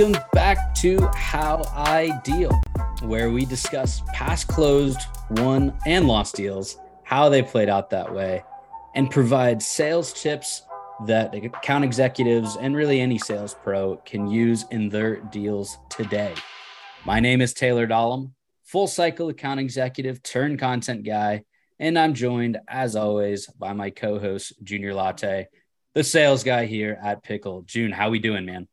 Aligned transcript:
Welcome 0.00 0.22
back 0.32 0.74
to 0.76 0.98
How 1.14 1.62
I 1.74 2.18
Deal, 2.24 2.58
where 3.02 3.30
we 3.30 3.44
discuss 3.44 4.00
past 4.14 4.48
closed, 4.48 4.98
won, 5.32 5.76
and 5.84 6.08
lost 6.08 6.36
deals, 6.36 6.78
how 7.04 7.28
they 7.28 7.42
played 7.42 7.68
out 7.68 7.90
that 7.90 8.10
way, 8.10 8.42
and 8.94 9.10
provide 9.10 9.60
sales 9.60 10.14
tips 10.14 10.62
that 11.04 11.34
account 11.34 11.84
executives 11.84 12.56
and 12.56 12.74
really 12.74 12.98
any 12.98 13.18
sales 13.18 13.54
pro 13.62 13.96
can 14.06 14.26
use 14.26 14.64
in 14.70 14.88
their 14.88 15.16
deals 15.16 15.76
today. 15.90 16.32
My 17.04 17.20
name 17.20 17.42
is 17.42 17.52
Taylor 17.52 17.86
Dahlem, 17.86 18.32
full 18.64 18.86
cycle 18.86 19.28
account 19.28 19.60
executive 19.60 20.22
turned 20.22 20.58
content 20.58 21.04
guy, 21.04 21.42
and 21.78 21.98
I'm 21.98 22.14
joined 22.14 22.56
as 22.66 22.96
always 22.96 23.48
by 23.48 23.74
my 23.74 23.90
co-host 23.90 24.54
Junior 24.64 24.94
Lartey, 24.94 25.44
the 25.92 26.04
sales 26.04 26.42
guy 26.42 26.64
here 26.64 26.98
at 27.04 27.22
Pickle. 27.22 27.64
June, 27.66 27.92
how 27.92 28.08
we 28.08 28.18
doing, 28.18 28.46
man? 28.46 28.66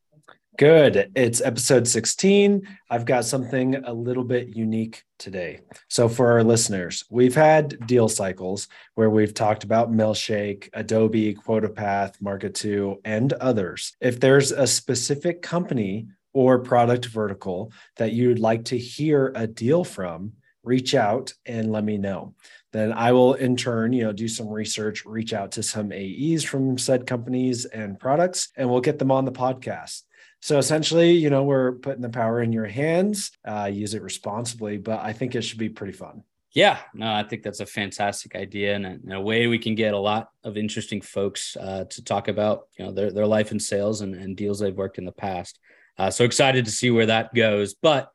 Good. 0.58 1.12
It's 1.16 1.40
episode 1.40 1.88
16. 1.88 2.68
I've 2.90 3.06
got 3.06 3.26
something 3.26 3.76
a 3.76 3.94
little 3.94 4.24
bit 4.24 4.56
unique 4.56 5.04
today. 5.20 5.60
So, 5.88 6.10
for 6.10 6.32
our 6.32 6.44
listeners, 6.44 7.04
we've 7.12 7.36
had 7.36 7.86
deal 7.86 8.10
cycles 8.10 8.68
where 8.96 9.12
we've 9.12 9.36
talked 9.36 9.64
about 9.64 9.92
Mailshake, 9.92 10.70
Adobe, 10.74 11.36
QuotaPath, 11.36 12.20
Marketo, 12.24 12.96
and 13.06 13.34
others. 13.34 13.96
If 14.02 14.20
there's 14.20 14.52
a 14.52 14.66
specific 14.66 15.44
company 15.44 16.08
or 16.34 16.58
product 16.58 17.06
vertical 17.06 17.72
that 17.98 18.14
you'd 18.14 18.40
like 18.40 18.66
to 18.66 18.80
hear 18.80 19.32
a 19.36 19.46
deal 19.46 19.84
from, 19.84 20.34
reach 20.64 20.96
out 20.96 21.36
and 21.46 21.72
let 21.72 21.84
me 21.84 22.00
know. 22.00 22.34
Then 22.74 22.94
I 22.94 23.12
will 23.12 23.36
in 23.36 23.58
turn, 23.58 23.94
you 23.94 24.06
know, 24.06 24.12
do 24.12 24.28
some 24.28 24.48
research, 24.48 25.06
reach 25.06 25.34
out 25.34 25.52
to 25.52 25.62
some 25.62 25.92
AEs 25.94 26.44
from 26.44 26.80
said 26.80 27.06
companies 27.06 27.66
and 27.66 28.00
products, 28.00 28.50
and 28.58 28.68
we'll 28.68 28.82
get 28.82 28.98
them 28.98 29.12
on 29.12 29.26
the 29.26 29.32
podcast. 29.32 30.02
So 30.42 30.58
essentially, 30.58 31.12
you 31.12 31.30
know, 31.30 31.44
we're 31.44 31.74
putting 31.74 32.02
the 32.02 32.10
power 32.10 32.42
in 32.42 32.54
your 32.54 32.68
hands. 32.68 33.32
Uh, 33.46 33.70
use 33.72 33.94
it 33.94 34.02
responsibly, 34.02 34.78
but 34.78 35.02
I 35.02 35.14
think 35.14 35.36
it 35.36 35.42
should 35.42 35.60
be 35.60 35.70
pretty 35.70 35.94
fun. 35.94 36.24
Yeah, 36.54 36.80
no, 36.94 37.12
I 37.14 37.24
think 37.24 37.44
that's 37.44 37.60
a 37.60 37.66
fantastic 37.66 38.36
idea 38.36 38.76
and 38.76 39.12
a, 39.12 39.16
a 39.16 39.22
way 39.22 39.48
we 39.48 39.60
can 39.60 39.76
get 39.76 39.94
a 39.94 40.00
lot 40.00 40.30
of 40.44 40.58
interesting 40.58 41.02
folks 41.02 41.56
uh, 41.58 41.84
to 41.90 42.04
talk 42.04 42.30
about, 42.30 42.68
you 42.78 42.86
know, 42.86 42.92
their, 42.92 43.12
their 43.12 43.28
life 43.28 43.52
in 43.52 43.60
sales 43.60 44.02
and, 44.02 44.16
and 44.16 44.38
deals 44.38 44.60
they've 44.60 44.76
worked 44.76 44.98
in 44.98 45.06
the 45.06 45.12
past. 45.12 45.60
Uh, 45.98 46.10
so 46.10 46.24
excited 46.24 46.66
to 46.66 46.72
see 46.72 46.90
where 46.90 47.08
that 47.08 47.34
goes. 47.34 47.76
But 47.76 48.12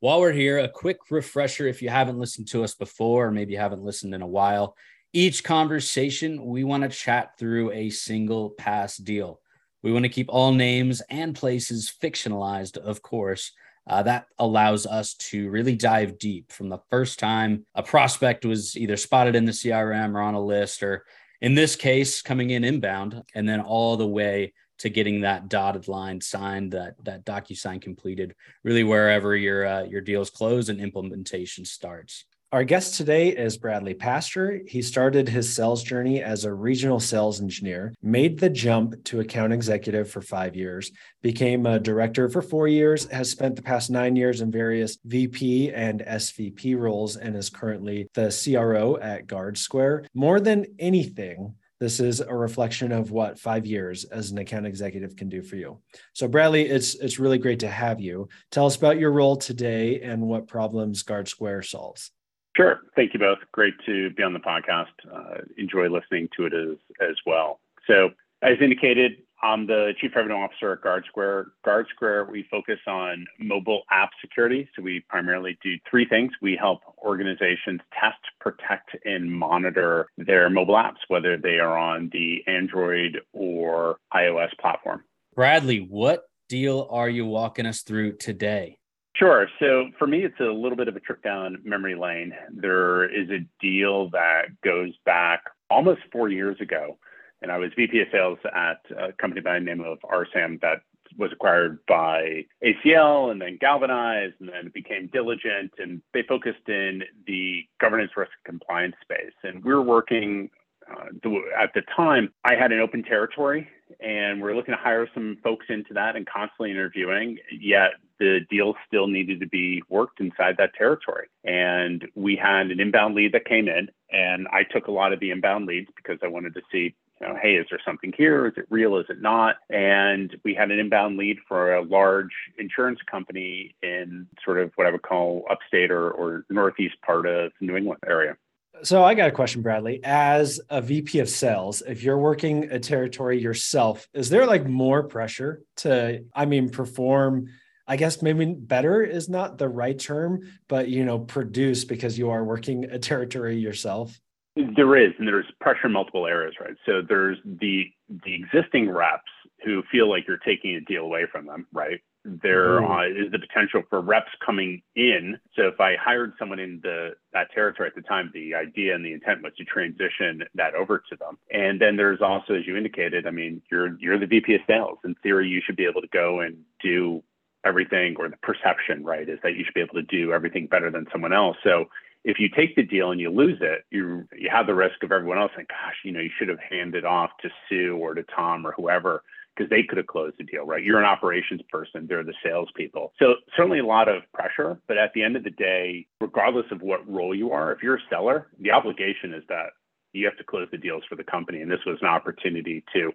while 0.00 0.20
we're 0.20 0.32
here, 0.32 0.58
a 0.58 0.68
quick 0.68 0.98
refresher 1.10 1.66
if 1.66 1.80
you 1.80 1.88
haven't 1.88 2.18
listened 2.18 2.48
to 2.48 2.64
us 2.64 2.74
before, 2.74 3.28
or 3.28 3.30
maybe 3.30 3.52
you 3.52 3.58
haven't 3.58 3.82
listened 3.82 4.14
in 4.14 4.22
a 4.22 4.26
while, 4.26 4.76
each 5.12 5.42
conversation 5.42 6.44
we 6.44 6.64
want 6.64 6.82
to 6.82 6.88
chat 6.90 7.38
through 7.38 7.72
a 7.72 7.88
single 7.88 8.50
past 8.50 9.04
deal. 9.04 9.40
We 9.86 9.92
want 9.92 10.02
to 10.02 10.08
keep 10.08 10.26
all 10.30 10.50
names 10.50 11.00
and 11.10 11.32
places 11.32 11.94
fictionalized, 12.02 12.76
of 12.76 13.02
course. 13.02 13.52
Uh, 13.86 14.02
that 14.02 14.26
allows 14.36 14.84
us 14.84 15.14
to 15.14 15.48
really 15.48 15.76
dive 15.76 16.18
deep 16.18 16.50
from 16.50 16.68
the 16.68 16.80
first 16.90 17.20
time 17.20 17.64
a 17.76 17.84
prospect 17.84 18.44
was 18.44 18.76
either 18.76 18.96
spotted 18.96 19.36
in 19.36 19.44
the 19.44 19.52
CRM 19.52 20.16
or 20.16 20.22
on 20.22 20.34
a 20.34 20.44
list, 20.44 20.82
or 20.82 21.04
in 21.40 21.54
this 21.54 21.76
case, 21.76 22.20
coming 22.20 22.50
in 22.50 22.64
inbound, 22.64 23.22
and 23.36 23.48
then 23.48 23.60
all 23.60 23.96
the 23.96 24.04
way 24.04 24.52
to 24.78 24.90
getting 24.90 25.20
that 25.20 25.48
dotted 25.48 25.86
line 25.86 26.20
signed, 26.20 26.72
that 26.72 26.96
that 27.04 27.24
DocuSign 27.24 27.80
completed, 27.80 28.34
really 28.64 28.82
wherever 28.82 29.36
your 29.36 29.66
uh, 29.66 29.84
your 29.84 30.00
deals 30.00 30.30
close 30.30 30.68
and 30.68 30.80
implementation 30.80 31.64
starts. 31.64 32.24
Our 32.56 32.64
guest 32.64 32.94
today 32.94 33.36
is 33.36 33.58
Bradley 33.58 33.92
Paster. 33.92 34.62
He 34.66 34.80
started 34.80 35.28
his 35.28 35.54
sales 35.54 35.82
journey 35.82 36.22
as 36.22 36.46
a 36.46 36.54
regional 36.54 36.98
sales 36.98 37.42
engineer, 37.42 37.92
made 38.02 38.40
the 38.40 38.48
jump 38.48 39.04
to 39.04 39.20
account 39.20 39.52
executive 39.52 40.10
for 40.10 40.22
five 40.22 40.56
years, 40.56 40.90
became 41.20 41.66
a 41.66 41.78
director 41.78 42.30
for 42.30 42.40
four 42.40 42.66
years, 42.66 43.10
has 43.10 43.30
spent 43.30 43.56
the 43.56 43.62
past 43.62 43.90
nine 43.90 44.16
years 44.16 44.40
in 44.40 44.50
various 44.50 44.96
VP 45.04 45.70
and 45.74 46.00
SVP 46.00 46.78
roles, 46.78 47.16
and 47.16 47.36
is 47.36 47.50
currently 47.50 48.08
the 48.14 48.30
CRO 48.32 48.96
at 49.02 49.26
GuardSquare. 49.26 50.06
More 50.14 50.40
than 50.40 50.64
anything, 50.78 51.56
this 51.78 52.00
is 52.00 52.20
a 52.20 52.34
reflection 52.34 52.90
of 52.90 53.10
what 53.10 53.38
five 53.38 53.66
years 53.66 54.04
as 54.04 54.30
an 54.30 54.38
account 54.38 54.64
executive 54.64 55.14
can 55.14 55.28
do 55.28 55.42
for 55.42 55.56
you. 55.56 55.82
So, 56.14 56.26
Bradley, 56.26 56.62
it's 56.62 56.94
it's 56.94 57.18
really 57.18 57.36
great 57.36 57.60
to 57.60 57.68
have 57.68 58.00
you. 58.00 58.30
Tell 58.50 58.64
us 58.64 58.76
about 58.76 58.98
your 58.98 59.12
role 59.12 59.36
today 59.36 60.00
and 60.00 60.22
what 60.22 60.48
problems 60.48 61.02
GuardSquare 61.02 61.62
solves. 61.62 62.12
Sure. 62.56 62.80
Thank 62.96 63.12
you 63.12 63.20
both. 63.20 63.38
Great 63.52 63.74
to 63.84 64.10
be 64.10 64.22
on 64.22 64.32
the 64.32 64.38
podcast. 64.38 64.86
Uh, 65.12 65.42
enjoy 65.58 65.88
listening 65.88 66.28
to 66.36 66.46
it 66.46 66.54
as, 66.54 66.78
as 67.02 67.16
well. 67.26 67.60
So, 67.86 68.10
as 68.42 68.56
indicated, 68.62 69.12
I'm 69.42 69.66
the 69.66 69.92
Chief 70.00 70.12
Revenue 70.16 70.36
Officer 70.36 70.72
at 70.72 70.80
GuardSquare. 70.80 71.46
GuardSquare, 71.66 72.30
we 72.30 72.46
focus 72.50 72.78
on 72.86 73.26
mobile 73.38 73.82
app 73.90 74.08
security. 74.22 74.68
So, 74.74 74.82
we 74.82 75.00
primarily 75.00 75.58
do 75.62 75.74
three 75.88 76.06
things. 76.08 76.32
We 76.40 76.56
help 76.56 76.80
organizations 77.04 77.80
test, 77.92 78.20
protect, 78.40 78.96
and 79.04 79.30
monitor 79.30 80.08
their 80.16 80.48
mobile 80.48 80.76
apps, 80.76 81.04
whether 81.08 81.36
they 81.36 81.58
are 81.58 81.76
on 81.76 82.08
the 82.14 82.42
Android 82.46 83.20
or 83.34 83.98
iOS 84.14 84.56
platform. 84.58 85.04
Bradley, 85.34 85.80
what 85.80 86.24
deal 86.48 86.88
are 86.90 87.10
you 87.10 87.26
walking 87.26 87.66
us 87.66 87.82
through 87.82 88.16
today? 88.16 88.78
Sure. 89.18 89.48
So 89.58 89.88
for 89.98 90.06
me, 90.06 90.24
it's 90.24 90.40
a 90.40 90.44
little 90.44 90.76
bit 90.76 90.88
of 90.88 90.96
a 90.96 91.00
trip 91.00 91.22
down 91.22 91.58
memory 91.64 91.94
lane. 91.94 92.32
There 92.52 93.08
is 93.08 93.30
a 93.30 93.46
deal 93.60 94.10
that 94.10 94.60
goes 94.62 94.92
back 95.06 95.44
almost 95.70 96.00
four 96.12 96.28
years 96.28 96.60
ago, 96.60 96.98
and 97.40 97.50
I 97.50 97.56
was 97.56 97.70
VP 97.76 97.98
of 98.00 98.08
sales 98.12 98.38
at 98.54 98.80
a 98.96 99.12
company 99.14 99.40
by 99.40 99.54
the 99.54 99.64
name 99.64 99.80
of 99.80 99.98
RSAM 100.00 100.60
that 100.60 100.82
was 101.16 101.32
acquired 101.32 101.78
by 101.88 102.44
ACL 102.62 103.30
and 103.30 103.40
then 103.40 103.56
Galvanize 103.58 104.32
and 104.38 104.50
then 104.50 104.70
became 104.74 105.08
Diligent, 105.10 105.72
and 105.78 106.02
they 106.12 106.22
focused 106.22 106.68
in 106.68 107.02
the 107.26 107.64
governance 107.80 108.12
risk 108.18 108.32
compliance 108.44 108.96
space. 109.00 109.32
And 109.44 109.64
we 109.64 109.72
were 109.72 109.82
working 109.82 110.50
uh, 110.94 111.30
at 111.58 111.72
the 111.74 111.82
time, 111.96 112.32
I 112.44 112.54
had 112.54 112.70
an 112.70 112.80
open 112.80 113.02
territory 113.02 113.66
and 114.00 114.42
we're 114.42 114.54
looking 114.54 114.74
to 114.74 114.80
hire 114.80 115.08
some 115.14 115.38
folks 115.42 115.66
into 115.68 115.94
that 115.94 116.16
and 116.16 116.26
constantly 116.26 116.70
interviewing. 116.70 117.38
Yet 117.50 117.92
the 118.18 118.40
deal 118.50 118.74
still 118.86 119.06
needed 119.06 119.40
to 119.40 119.46
be 119.46 119.82
worked 119.88 120.20
inside 120.20 120.56
that 120.58 120.74
territory. 120.74 121.28
And 121.44 122.06
we 122.14 122.36
had 122.36 122.70
an 122.70 122.80
inbound 122.80 123.14
lead 123.14 123.32
that 123.32 123.44
came 123.44 123.68
in, 123.68 123.88
and 124.10 124.46
I 124.52 124.62
took 124.62 124.86
a 124.86 124.92
lot 124.92 125.12
of 125.12 125.20
the 125.20 125.30
inbound 125.30 125.66
leads 125.66 125.88
because 125.96 126.18
I 126.22 126.28
wanted 126.28 126.54
to 126.54 126.62
see. 126.70 126.94
You 127.18 127.28
know, 127.28 127.38
hey, 127.40 127.54
is 127.54 127.66
there 127.70 127.80
something 127.82 128.12
here? 128.14 128.46
Is 128.46 128.52
it 128.58 128.66
real? 128.68 128.96
Is 128.98 129.06
it 129.08 129.22
not? 129.22 129.56
And 129.70 130.36
we 130.44 130.54
had 130.54 130.70
an 130.70 130.78
inbound 130.78 131.16
lead 131.16 131.38
for 131.48 131.74
a 131.74 131.82
large 131.82 132.32
insurance 132.58 132.98
company 133.10 133.74
in 133.82 134.26
sort 134.44 134.60
of 134.60 134.70
what 134.74 134.86
I 134.86 134.90
would 134.90 135.00
call 135.00 135.46
upstate 135.48 135.90
or, 135.90 136.10
or 136.10 136.44
northeast 136.50 136.96
part 137.00 137.24
of 137.24 137.52
New 137.58 137.74
England 137.74 138.00
area. 138.06 138.36
So 138.82 139.02
I 139.02 139.14
got 139.14 139.28
a 139.28 139.32
question, 139.32 139.62
Bradley. 139.62 140.00
As 140.04 140.60
a 140.68 140.82
VP 140.82 141.20
of 141.20 141.30
sales, 141.30 141.82
if 141.86 142.02
you're 142.02 142.18
working 142.18 142.64
a 142.64 142.78
territory 142.78 143.40
yourself, 143.40 144.06
is 144.12 144.28
there 144.28 144.44
like 144.44 144.66
more 144.66 145.02
pressure 145.02 145.62
to, 145.76 146.22
I 146.34 146.44
mean, 146.44 146.68
perform? 146.68 147.48
I 147.86 147.96
guess 147.96 148.22
maybe 148.22 148.54
better 148.54 149.02
is 149.02 149.28
not 149.28 149.58
the 149.58 149.68
right 149.68 149.98
term, 149.98 150.40
but 150.68 150.88
you 150.88 151.04
know, 151.04 151.20
produce 151.20 151.84
because 151.84 152.18
you 152.18 152.30
are 152.30 152.44
working 152.44 152.84
a 152.84 152.98
territory 152.98 153.56
yourself. 153.56 154.18
There 154.56 154.96
is, 154.96 155.12
and 155.18 155.28
there's 155.28 155.46
pressure 155.60 155.86
in 155.86 155.92
multiple 155.92 156.26
areas, 156.26 156.54
right? 156.60 156.76
So 156.86 157.02
there's 157.06 157.38
the 157.44 157.84
the 158.24 158.34
existing 158.34 158.90
reps 158.90 159.22
who 159.64 159.82
feel 159.90 160.08
like 160.08 160.26
you're 160.26 160.38
taking 160.38 160.74
a 160.76 160.80
deal 160.80 161.02
away 161.02 161.26
from 161.30 161.46
them, 161.46 161.66
right? 161.72 162.00
there 162.26 162.84
uh, 162.84 163.06
is 163.06 163.30
the 163.30 163.38
potential 163.38 163.82
for 163.88 164.00
reps 164.00 164.30
coming 164.44 164.82
in. 164.96 165.38
So 165.54 165.68
if 165.68 165.80
I 165.80 165.96
hired 165.96 166.32
someone 166.38 166.58
in 166.58 166.80
the 166.82 167.10
that 167.32 167.50
territory 167.52 167.88
at 167.88 167.94
the 167.94 168.02
time, 168.02 168.30
the 168.34 168.54
idea 168.54 168.94
and 168.94 169.04
the 169.04 169.12
intent 169.12 169.42
was 169.42 169.52
to 169.58 169.64
transition 169.64 170.42
that 170.54 170.74
over 170.74 171.02
to 171.10 171.16
them. 171.16 171.38
And 171.50 171.80
then 171.80 171.96
there's 171.96 172.20
also, 172.20 172.54
as 172.54 172.66
you 172.66 172.76
indicated, 172.76 173.26
I 173.26 173.30
mean, 173.30 173.62
you're 173.70 173.98
you're 174.00 174.18
the 174.18 174.26
VP 174.26 174.54
of 174.54 174.60
sales. 174.66 174.98
In 175.04 175.14
theory, 175.22 175.48
you 175.48 175.62
should 175.64 175.76
be 175.76 175.86
able 175.86 176.00
to 176.00 176.08
go 176.08 176.40
and 176.40 176.56
do 176.82 177.22
everything, 177.66 178.16
or 178.18 178.28
the 178.28 178.36
perception, 178.38 179.04
right, 179.04 179.28
is 179.28 179.38
that 179.42 179.56
you 179.56 179.64
should 179.64 179.74
be 179.74 179.80
able 179.80 179.94
to 179.94 180.02
do 180.02 180.32
everything 180.32 180.66
better 180.66 180.90
than 180.90 181.06
someone 181.10 181.32
else. 181.32 181.56
So 181.64 181.86
if 182.24 182.38
you 182.38 182.48
take 182.48 182.76
the 182.76 182.82
deal 182.82 183.10
and 183.10 183.20
you 183.20 183.30
lose 183.30 183.58
it, 183.60 183.84
you 183.90 184.26
you 184.36 184.48
have 184.50 184.66
the 184.66 184.74
risk 184.74 185.02
of 185.02 185.12
everyone 185.12 185.38
else 185.38 185.52
saying, 185.54 185.66
"Gosh, 185.68 185.96
you 186.04 186.12
know, 186.12 186.20
you 186.20 186.30
should 186.38 186.48
have 186.48 186.60
handed 186.60 187.04
off 187.04 187.30
to 187.42 187.50
Sue 187.68 187.96
or 187.96 188.14
to 188.14 188.22
Tom 188.22 188.66
or 188.66 188.72
whoever." 188.72 189.22
because 189.56 189.70
they 189.70 189.82
could 189.82 189.96
have 189.96 190.06
closed 190.06 190.36
the 190.38 190.44
deal, 190.44 190.66
right? 190.66 190.82
You're 190.82 190.98
an 190.98 191.06
operations 191.06 191.62
person, 191.70 192.06
they're 192.06 192.22
the 192.22 192.34
salespeople. 192.44 193.12
So 193.18 193.36
certainly 193.56 193.78
a 193.78 193.86
lot 193.86 194.08
of 194.08 194.22
pressure, 194.32 194.78
but 194.86 194.98
at 194.98 195.12
the 195.14 195.22
end 195.22 195.36
of 195.36 195.44
the 195.44 195.50
day, 195.50 196.06
regardless 196.20 196.66
of 196.70 196.82
what 196.82 197.08
role 197.08 197.34
you 197.34 197.52
are, 197.52 197.72
if 197.72 197.82
you're 197.82 197.96
a 197.96 198.08
seller, 198.10 198.48
the 198.60 198.70
obligation 198.70 199.32
is 199.32 199.42
that 199.48 199.70
you 200.12 200.26
have 200.26 200.36
to 200.38 200.44
close 200.44 200.68
the 200.70 200.78
deals 200.78 201.04
for 201.08 201.16
the 201.16 201.24
company. 201.24 201.62
And 201.62 201.70
this 201.70 201.84
was 201.86 201.98
an 202.02 202.08
opportunity 202.08 202.84
to 202.92 203.12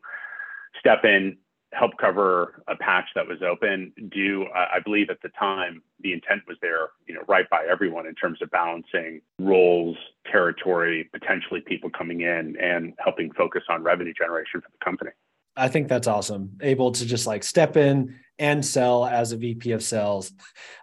step 0.80 1.04
in, 1.04 1.38
help 1.74 1.92
cover 2.00 2.62
a 2.68 2.76
patch 2.76 3.06
that 3.16 3.28
was 3.28 3.42
open. 3.42 3.94
Do 4.14 4.46
I 4.54 4.80
believe 4.84 5.10
at 5.10 5.22
the 5.22 5.30
time 5.30 5.82
the 6.02 6.14
intent 6.14 6.42
was 6.48 6.58
there, 6.62 6.90
you 7.08 7.14
know, 7.14 7.22
right 7.28 7.50
by 7.50 7.66
everyone 7.70 8.08
in 8.08 8.16
terms 8.16 8.42
of 8.42 8.52
balancing 8.52 9.22
roles, 9.40 9.98
territory, 10.30 11.10
potentially 11.14 11.62
people 11.62 11.90
coming 11.90 12.22
in, 12.22 12.58
and 12.60 12.94
helping 13.00 13.32
focus 13.34 13.64
on 13.70 13.84
revenue 13.84 14.14
generation 14.14 14.62
for 14.62 14.70
the 14.72 14.84
company. 14.84 15.12
I 15.56 15.68
think 15.68 15.88
that's 15.88 16.08
awesome. 16.08 16.58
Able 16.62 16.92
to 16.94 17.06
just 17.06 17.28
like 17.28 17.44
step 17.44 17.78
in 17.78 18.20
and 18.40 18.66
sell 18.66 19.06
as 19.06 19.32
a 19.32 19.38
VP 19.38 19.72
of 19.74 19.84
sales. 19.84 20.32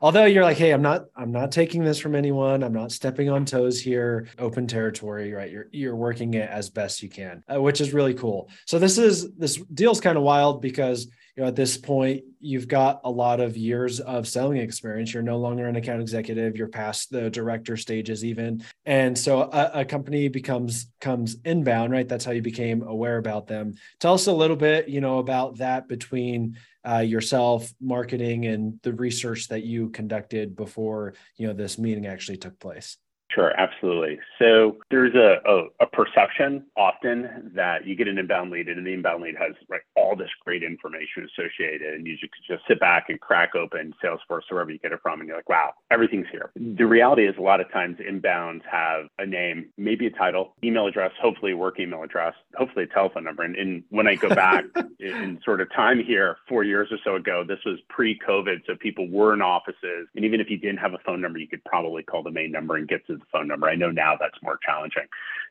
Although 0.00 0.26
you're 0.26 0.44
like, 0.44 0.58
hey, 0.58 0.70
I'm 0.70 0.82
not, 0.82 1.06
I'm 1.16 1.32
not 1.32 1.50
taking 1.50 1.82
this 1.82 1.98
from 1.98 2.14
anyone. 2.14 2.62
I'm 2.62 2.72
not 2.72 2.92
stepping 2.92 3.30
on 3.30 3.44
toes 3.44 3.80
here. 3.80 4.28
Open 4.38 4.66
territory, 4.66 5.32
right? 5.32 5.50
You're 5.50 5.66
you're 5.72 5.96
working 5.96 6.34
it 6.34 6.48
as 6.48 6.70
best 6.70 7.02
you 7.02 7.08
can, 7.08 7.42
uh, 7.52 7.60
which 7.60 7.80
is 7.80 7.92
really 7.92 8.14
cool. 8.14 8.50
So 8.66 8.78
this 8.78 8.98
is 8.98 9.34
this 9.34 9.56
deal's 9.74 10.00
kind 10.00 10.16
of 10.16 10.22
wild 10.22 10.62
because 10.62 11.08
you 11.38 11.44
know, 11.44 11.48
at 11.48 11.54
this 11.54 11.78
point, 11.78 12.24
you've 12.40 12.66
got 12.66 13.00
a 13.04 13.10
lot 13.10 13.38
of 13.38 13.56
years 13.56 14.00
of 14.00 14.26
selling 14.26 14.58
experience. 14.58 15.14
You're 15.14 15.22
no 15.22 15.38
longer 15.38 15.68
an 15.68 15.76
account 15.76 16.00
executive. 16.00 16.56
You're 16.56 16.66
past 16.66 17.12
the 17.12 17.30
director 17.30 17.76
stages, 17.76 18.24
even, 18.24 18.64
and 18.86 19.16
so 19.16 19.42
a, 19.42 19.70
a, 19.74 19.84
company 19.84 20.26
becomes 20.26 20.90
comes 21.00 21.36
inbound, 21.44 21.92
right? 21.92 22.08
That's 22.08 22.24
how 22.24 22.32
you 22.32 22.42
became 22.42 22.82
aware 22.82 23.18
about 23.18 23.46
them. 23.46 23.74
Tell 24.00 24.14
us 24.14 24.26
a 24.26 24.32
little 24.32 24.56
bit, 24.56 24.88
you 24.88 25.00
know, 25.00 25.18
about 25.18 25.58
that 25.58 25.86
between 25.86 26.56
uh, 26.84 26.98
yourself, 26.98 27.72
marketing, 27.80 28.46
and 28.46 28.80
the 28.82 28.92
research 28.92 29.46
that 29.46 29.62
you 29.62 29.90
conducted 29.90 30.56
before 30.56 31.14
you 31.36 31.46
know 31.46 31.52
this 31.52 31.78
meeting 31.78 32.06
actually 32.06 32.38
took 32.38 32.58
place. 32.58 32.96
Sure, 33.30 33.52
absolutely. 33.60 34.18
So 34.38 34.78
there's 34.90 35.14
a, 35.14 35.40
a, 35.46 35.84
a, 35.84 35.86
perception 35.86 36.64
often 36.76 37.50
that 37.54 37.86
you 37.86 37.94
get 37.94 38.08
an 38.08 38.16
inbound 38.16 38.50
lead 38.50 38.68
and 38.68 38.86
the 38.86 38.92
inbound 38.92 39.22
lead 39.22 39.34
has 39.36 39.52
right, 39.68 39.82
all 39.96 40.16
this 40.16 40.30
great 40.44 40.62
information 40.62 41.28
associated 41.28 41.94
and 41.94 42.06
you 42.06 42.16
just, 42.16 42.32
just 42.48 42.62
sit 42.66 42.80
back 42.80 43.10
and 43.10 43.20
crack 43.20 43.54
open 43.54 43.92
Salesforce 44.02 44.42
or 44.50 44.54
wherever 44.56 44.70
you 44.70 44.78
get 44.78 44.92
it 44.92 45.00
from 45.02 45.20
and 45.20 45.28
you're 45.28 45.36
like, 45.36 45.48
wow, 45.48 45.72
everything's 45.90 46.26
here. 46.32 46.50
The 46.56 46.86
reality 46.86 47.26
is 47.26 47.36
a 47.36 47.42
lot 47.42 47.60
of 47.60 47.70
times 47.70 47.98
inbounds 47.98 48.62
have 48.70 49.08
a 49.18 49.26
name, 49.26 49.68
maybe 49.76 50.06
a 50.06 50.10
title, 50.10 50.54
email 50.64 50.86
address, 50.86 51.12
hopefully 51.20 51.52
a 51.52 51.56
work 51.56 51.78
email 51.78 52.02
address, 52.02 52.32
hopefully 52.56 52.84
a 52.84 52.94
telephone 52.94 53.24
number. 53.24 53.42
And, 53.42 53.56
and 53.56 53.84
when 53.90 54.06
I 54.06 54.14
go 54.14 54.30
back 54.30 54.64
in 55.00 55.38
sort 55.44 55.60
of 55.60 55.70
time 55.74 56.02
here, 56.02 56.38
four 56.48 56.64
years 56.64 56.88
or 56.90 56.98
so 57.04 57.16
ago, 57.16 57.44
this 57.46 57.60
was 57.66 57.78
pre-COVID. 57.90 58.62
So 58.66 58.74
people 58.76 59.06
were 59.10 59.34
in 59.34 59.42
offices. 59.42 60.08
And 60.16 60.24
even 60.24 60.40
if 60.40 60.48
you 60.48 60.56
didn't 60.56 60.78
have 60.78 60.94
a 60.94 60.98
phone 61.04 61.20
number, 61.20 61.38
you 61.38 61.48
could 61.48 61.64
probably 61.64 62.02
call 62.02 62.22
the 62.22 62.30
main 62.30 62.50
number 62.50 62.76
and 62.76 62.88
get 62.88 63.06
to 63.06 63.18
the 63.18 63.24
phone 63.32 63.48
number. 63.48 63.68
I 63.68 63.74
know 63.74 63.90
now 63.90 64.16
that's 64.18 64.38
more 64.42 64.58
challenging. 64.64 65.04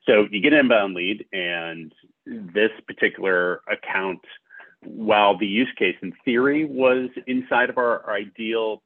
So 0.06 0.28
you 0.32 0.42
get 0.42 0.54
an 0.54 0.60
inbound 0.60 0.94
lead, 0.94 1.26
and 1.34 1.94
this 2.26 2.72
particular 2.88 3.62
account, 3.70 4.22
while 4.84 5.38
the 5.38 5.48
use 5.48 5.72
case 5.78 5.96
in 6.02 6.14
theory 6.24 6.66
was 6.66 7.10
inside 7.26 7.70
of 7.70 7.78
our, 7.78 8.04
our 8.04 8.16
ideal 8.16 8.82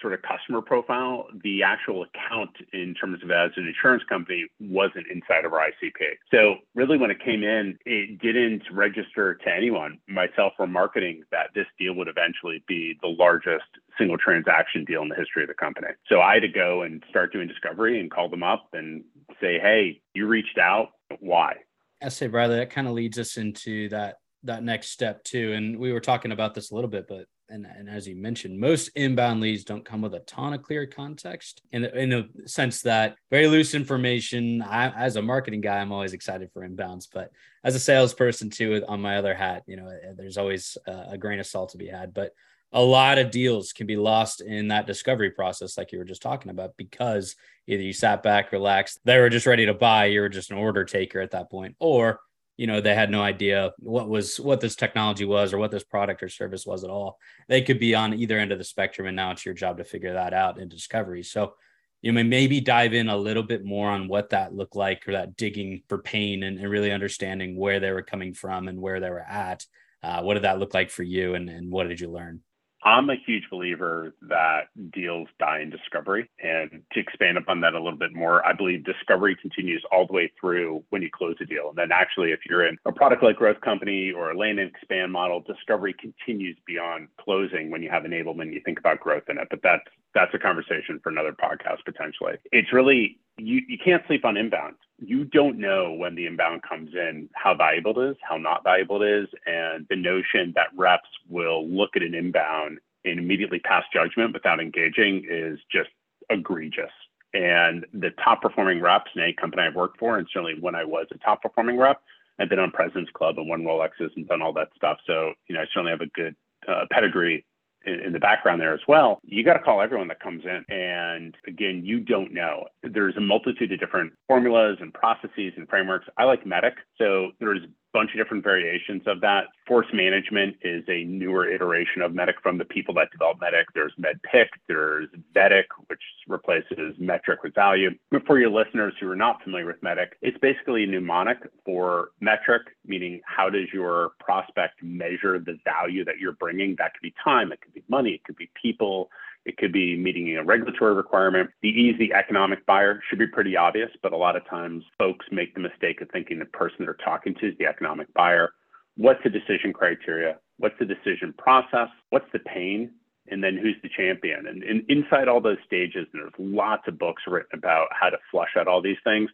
sort 0.00 0.12
of 0.12 0.20
customer 0.22 0.60
profile, 0.60 1.26
the 1.42 1.62
actual 1.62 2.04
account 2.04 2.50
in 2.72 2.94
terms 2.94 3.22
of 3.22 3.30
as 3.30 3.50
an 3.56 3.66
insurance 3.66 4.02
company 4.08 4.46
wasn't 4.60 5.06
inside 5.12 5.44
of 5.44 5.52
our 5.52 5.60
ICP. 5.60 6.16
So 6.30 6.56
really 6.74 6.98
when 6.98 7.10
it 7.10 7.18
came 7.24 7.42
in, 7.42 7.78
it 7.86 8.18
didn't 8.20 8.62
register 8.70 9.34
to 9.36 9.54
anyone, 9.54 9.98
myself 10.06 10.52
or 10.58 10.66
marketing, 10.66 11.22
that 11.30 11.50
this 11.54 11.66
deal 11.78 11.94
would 11.94 12.08
eventually 12.08 12.62
be 12.68 12.98
the 13.00 13.08
largest 13.08 13.64
single 13.98 14.18
transaction 14.18 14.84
deal 14.84 15.02
in 15.02 15.08
the 15.08 15.14
history 15.14 15.42
of 15.42 15.48
the 15.48 15.54
company. 15.54 15.88
So 16.08 16.20
I 16.20 16.34
had 16.34 16.42
to 16.42 16.48
go 16.48 16.82
and 16.82 17.02
start 17.10 17.32
doing 17.32 17.48
discovery 17.48 18.00
and 18.00 18.10
call 18.10 18.28
them 18.28 18.42
up 18.42 18.68
and 18.72 19.04
say, 19.40 19.58
hey, 19.58 20.00
you 20.14 20.26
reached 20.26 20.58
out. 20.58 20.88
Why? 21.20 21.56
I 22.02 22.08
say, 22.08 22.26
Bradley, 22.26 22.56
that 22.56 22.70
kind 22.70 22.86
of 22.86 22.94
leads 22.94 23.18
us 23.18 23.36
into 23.36 23.88
that 23.90 24.16
that 24.42 24.62
next 24.62 24.90
step 24.90 25.24
too. 25.24 25.52
And 25.52 25.78
we 25.78 25.92
were 25.92 26.00
talking 26.00 26.32
about 26.32 26.54
this 26.54 26.70
a 26.70 26.74
little 26.74 26.90
bit, 26.90 27.06
but 27.08 27.26
and, 27.48 27.64
and 27.64 27.88
as 27.88 28.08
you 28.08 28.16
mentioned, 28.16 28.58
most 28.58 28.90
inbound 28.96 29.40
leads 29.40 29.64
don't 29.64 29.84
come 29.84 30.02
with 30.02 30.14
a 30.14 30.20
ton 30.20 30.52
of 30.52 30.62
clear 30.62 30.84
context 30.84 31.62
in, 31.70 31.84
in 31.84 32.12
a 32.12 32.48
sense 32.48 32.82
that 32.82 33.14
very 33.30 33.46
loose 33.46 33.74
information. 33.74 34.62
I, 34.62 34.88
as 34.90 35.14
a 35.16 35.22
marketing 35.22 35.60
guy, 35.60 35.78
I'm 35.78 35.92
always 35.92 36.12
excited 36.12 36.50
for 36.52 36.68
inbounds, 36.68 37.06
but 37.12 37.30
as 37.62 37.74
a 37.74 37.80
salesperson 37.80 38.50
too, 38.50 38.84
on 38.88 39.00
my 39.00 39.16
other 39.16 39.34
hat, 39.34 39.62
you 39.66 39.76
know, 39.76 39.88
there's 40.16 40.38
always 40.38 40.76
a, 40.86 41.10
a 41.10 41.18
grain 41.18 41.38
of 41.38 41.46
salt 41.46 41.70
to 41.70 41.78
be 41.78 41.86
had. 41.86 42.12
But 42.12 42.32
a 42.72 42.82
lot 42.82 43.18
of 43.18 43.30
deals 43.30 43.72
can 43.72 43.86
be 43.86 43.96
lost 43.96 44.40
in 44.40 44.68
that 44.68 44.86
discovery 44.86 45.30
process, 45.30 45.78
like 45.78 45.92
you 45.92 45.98
were 45.98 46.04
just 46.04 46.22
talking 46.22 46.50
about, 46.50 46.76
because 46.76 47.36
either 47.66 47.82
you 47.82 47.92
sat 47.92 48.22
back, 48.22 48.52
relaxed, 48.52 49.00
they 49.04 49.18
were 49.18 49.30
just 49.30 49.46
ready 49.46 49.66
to 49.66 49.74
buy, 49.74 50.06
you 50.06 50.20
were 50.20 50.28
just 50.28 50.50
an 50.50 50.58
order 50.58 50.84
taker 50.84 51.20
at 51.20 51.30
that 51.30 51.50
point, 51.50 51.76
or 51.78 52.20
you 52.56 52.66
know 52.66 52.80
they 52.80 52.94
had 52.94 53.10
no 53.10 53.22
idea 53.22 53.72
what 53.78 54.08
was 54.08 54.40
what 54.40 54.60
this 54.60 54.76
technology 54.76 55.26
was 55.26 55.52
or 55.52 55.58
what 55.58 55.70
this 55.70 55.84
product 55.84 56.22
or 56.22 56.28
service 56.28 56.66
was 56.66 56.84
at 56.84 56.90
all. 56.90 57.18
They 57.48 57.62
could 57.62 57.78
be 57.78 57.94
on 57.94 58.14
either 58.14 58.38
end 58.38 58.52
of 58.52 58.58
the 58.58 58.64
spectrum 58.64 59.06
and 59.06 59.16
now 59.16 59.30
it's 59.30 59.44
your 59.44 59.54
job 59.54 59.78
to 59.78 59.84
figure 59.84 60.14
that 60.14 60.32
out 60.32 60.58
in 60.58 60.68
discovery. 60.68 61.22
So 61.22 61.54
you 62.02 62.12
may 62.12 62.22
maybe 62.22 62.60
dive 62.60 62.94
in 62.94 63.08
a 63.08 63.16
little 63.16 63.42
bit 63.42 63.64
more 63.64 63.90
on 63.90 64.08
what 64.08 64.30
that 64.30 64.54
looked 64.54 64.76
like 64.76 65.06
or 65.08 65.12
that 65.12 65.36
digging 65.36 65.82
for 65.88 65.98
pain 65.98 66.42
and, 66.44 66.58
and 66.58 66.70
really 66.70 66.92
understanding 66.92 67.56
where 67.56 67.80
they 67.80 67.90
were 67.90 68.02
coming 68.02 68.32
from 68.32 68.68
and 68.68 68.80
where 68.80 69.00
they 69.00 69.10
were 69.10 69.20
at. 69.20 69.66
Uh, 70.02 70.22
what 70.22 70.34
did 70.34 70.44
that 70.44 70.58
look 70.58 70.72
like 70.72 70.90
for 70.90 71.02
you 71.02 71.34
and, 71.34 71.50
and 71.50 71.70
what 71.70 71.88
did 71.88 72.00
you 72.00 72.10
learn 72.10 72.40
I'm 72.86 73.10
a 73.10 73.16
huge 73.16 73.42
believer 73.50 74.14
that 74.22 74.68
deals 74.92 75.26
die 75.40 75.58
in 75.60 75.70
discovery. 75.70 76.30
And 76.40 76.82
to 76.92 77.00
expand 77.00 77.36
upon 77.36 77.60
that 77.62 77.74
a 77.74 77.82
little 77.82 77.98
bit 77.98 78.14
more, 78.14 78.46
I 78.46 78.52
believe 78.52 78.84
discovery 78.84 79.36
continues 79.42 79.82
all 79.90 80.06
the 80.06 80.12
way 80.12 80.32
through 80.40 80.84
when 80.90 81.02
you 81.02 81.10
close 81.12 81.34
a 81.40 81.44
deal. 81.44 81.70
And 81.70 81.76
then 81.76 81.90
actually, 81.92 82.30
if 82.30 82.38
you're 82.48 82.64
in 82.64 82.78
a 82.86 82.92
product 82.92 83.24
like 83.24 83.36
growth 83.36 83.60
company 83.60 84.12
or 84.12 84.30
a 84.30 84.38
land 84.38 84.60
and 84.60 84.70
expand 84.70 85.10
model, 85.10 85.40
discovery 85.40 85.96
continues 85.98 86.56
beyond 86.64 87.08
closing 87.20 87.72
when 87.72 87.82
you 87.82 87.90
have 87.90 88.04
enablement, 88.04 88.54
you 88.54 88.60
think 88.64 88.78
about 88.78 89.00
growth 89.00 89.24
in 89.28 89.36
it. 89.36 89.48
But 89.50 89.62
that's 89.64 89.84
that's 90.14 90.32
a 90.34 90.38
conversation 90.38 91.00
for 91.02 91.10
another 91.10 91.32
podcast 91.32 91.84
potentially. 91.84 92.34
It's 92.52 92.72
really 92.72 93.18
you, 93.36 93.62
you 93.68 93.78
can't 93.84 94.02
sleep 94.06 94.24
on 94.24 94.36
inbound. 94.36 94.76
You 94.98 95.24
don't 95.24 95.58
know 95.58 95.92
when 95.92 96.14
the 96.14 96.26
inbound 96.26 96.62
comes 96.62 96.90
in 96.94 97.28
how 97.34 97.54
valuable 97.54 98.00
it 98.00 98.12
is, 98.12 98.16
how 98.22 98.38
not 98.38 98.64
valuable 98.64 99.02
it 99.02 99.08
is, 99.08 99.28
and 99.46 99.86
the 99.90 99.96
notion 99.96 100.52
that 100.56 100.68
reps 100.74 101.08
will 101.28 101.68
look 101.68 101.90
at 101.96 102.02
an 102.02 102.14
inbound 102.14 102.78
and 103.04 103.18
immediately 103.18 103.58
pass 103.58 103.84
judgment 103.92 104.32
without 104.32 104.58
engaging 104.58 105.26
is 105.28 105.58
just 105.70 105.90
egregious. 106.30 106.90
And 107.34 107.84
the 107.92 108.10
top 108.24 108.40
performing 108.40 108.80
reps 108.80 109.10
in 109.14 109.22
any 109.22 109.34
company 109.34 109.62
I've 109.62 109.74
worked 109.74 109.98
for, 109.98 110.16
and 110.16 110.26
certainly 110.32 110.54
when 110.58 110.74
I 110.74 110.84
was 110.84 111.06
a 111.12 111.18
top 111.18 111.42
performing 111.42 111.76
rep, 111.76 112.00
I've 112.38 112.48
been 112.48 112.58
on 112.58 112.70
President's 112.70 113.10
Club 113.12 113.38
and 113.38 113.48
won 113.48 113.62
Rolexes 113.62 114.10
and 114.16 114.26
done 114.26 114.42
all 114.42 114.52
that 114.54 114.68
stuff. 114.76 114.98
So, 115.06 115.32
you 115.48 115.54
know, 115.54 115.60
I 115.60 115.66
certainly 115.72 115.90
have 115.90 116.00
a 116.00 116.06
good 116.06 116.34
uh, 116.66 116.84
pedigree 116.90 117.44
in, 117.86 118.00
in 118.00 118.12
the 118.12 118.18
background 118.18 118.60
there 118.60 118.74
as 118.74 118.80
well, 118.86 119.20
you 119.24 119.44
got 119.44 119.54
to 119.54 119.60
call 119.60 119.80
everyone 119.80 120.08
that 120.08 120.20
comes 120.20 120.44
in. 120.44 120.64
And 120.74 121.34
again, 121.46 121.82
you 121.84 122.00
don't 122.00 122.32
know. 122.32 122.66
There's 122.82 123.16
a 123.16 123.20
multitude 123.20 123.72
of 123.72 123.80
different 123.80 124.12
formulas 124.26 124.78
and 124.80 124.92
processes 124.92 125.52
and 125.56 125.68
frameworks. 125.68 126.06
I 126.18 126.24
like 126.24 126.44
MEDDIC. 126.44 126.74
So 126.98 127.30
there's 127.40 127.62
bunch 127.96 128.10
of 128.12 128.18
different 128.18 128.44
variations 128.44 129.02
of 129.06 129.22
that. 129.22 129.44
Force 129.66 129.86
management 129.94 130.54
is 130.60 130.84
a 130.86 131.04
newer 131.04 131.48
iteration 131.48 132.02
of 132.02 132.12
MEDDIC 132.12 132.34
from 132.42 132.58
the 132.58 132.64
people 132.66 132.92
that 132.92 133.10
developed 133.10 133.40
MEDDIC. 133.40 133.64
There's 133.74 133.94
MEDDPICC, 133.98 134.48
there's 134.68 135.08
Vedic, 135.32 135.64
which 135.88 136.02
replaces 136.28 136.94
metric 136.98 137.42
with 137.42 137.54
value. 137.54 137.90
But 138.10 138.26
for 138.26 138.38
your 138.38 138.50
listeners 138.50 138.92
who 139.00 139.10
are 139.10 139.16
not 139.16 139.42
familiar 139.42 139.64
with 139.64 139.80
MEDDIC, 139.80 140.08
it's 140.20 140.36
basically 140.42 140.84
a 140.84 140.86
mnemonic 140.86 141.38
for 141.64 142.10
metric, 142.20 142.62
meaning 142.84 143.22
how 143.24 143.48
does 143.48 143.68
your 143.72 144.10
prospect 144.20 144.82
measure 144.82 145.38
the 145.38 145.58
value 145.64 146.04
that 146.04 146.18
you're 146.18 146.32
bringing? 146.32 146.76
That 146.76 146.92
could 146.92 147.02
be 147.02 147.14
time, 147.24 147.50
it 147.50 147.62
could 147.62 147.72
be 147.72 147.82
money, 147.88 148.10
it 148.10 148.24
could 148.24 148.36
be 148.36 148.50
people, 148.60 149.08
it 149.46 149.56
could 149.58 149.72
be 149.72 149.96
meeting 149.96 150.36
a 150.36 150.42
regulatory 150.42 150.92
requirement. 150.92 151.48
The 151.62 151.68
easy 151.68 152.12
economic 152.12 152.66
buyer 152.66 153.00
should 153.08 153.20
be 153.20 153.28
pretty 153.28 153.56
obvious, 153.56 153.90
but 154.02 154.12
a 154.12 154.16
lot 154.16 154.34
of 154.34 154.44
times 154.48 154.84
folks 154.98 155.24
make 155.30 155.54
the 155.54 155.60
mistake 155.60 156.00
of 156.00 156.10
thinking 156.10 156.40
the 156.40 156.46
person 156.46 156.78
they're 156.80 156.94
talking 156.94 157.34
to 157.36 157.48
is 157.48 157.54
the 157.58 157.66
economic 157.66 158.12
buyer. 158.12 158.50
What's 158.96 159.22
the 159.22 159.30
decision 159.30 159.72
criteria? 159.72 160.38
What's 160.58 160.74
the 160.80 160.84
decision 160.84 161.32
process? 161.38 161.88
What's 162.10 162.30
the 162.32 162.40
pain? 162.40 162.90
And 163.28 163.42
then 163.42 163.56
who's 163.56 163.76
the 163.82 163.88
champion? 163.96 164.46
And, 164.48 164.64
and 164.64 164.82
inside 164.88 165.28
all 165.28 165.40
those 165.40 165.58
stages, 165.64 166.08
there's 166.12 166.32
lots 166.38 166.82
of 166.88 166.98
books 166.98 167.22
written 167.28 167.56
about 167.56 167.86
how 167.92 168.10
to 168.10 168.18
flush 168.32 168.56
out 168.58 168.66
all 168.66 168.82
these 168.82 168.98
things 169.04 169.30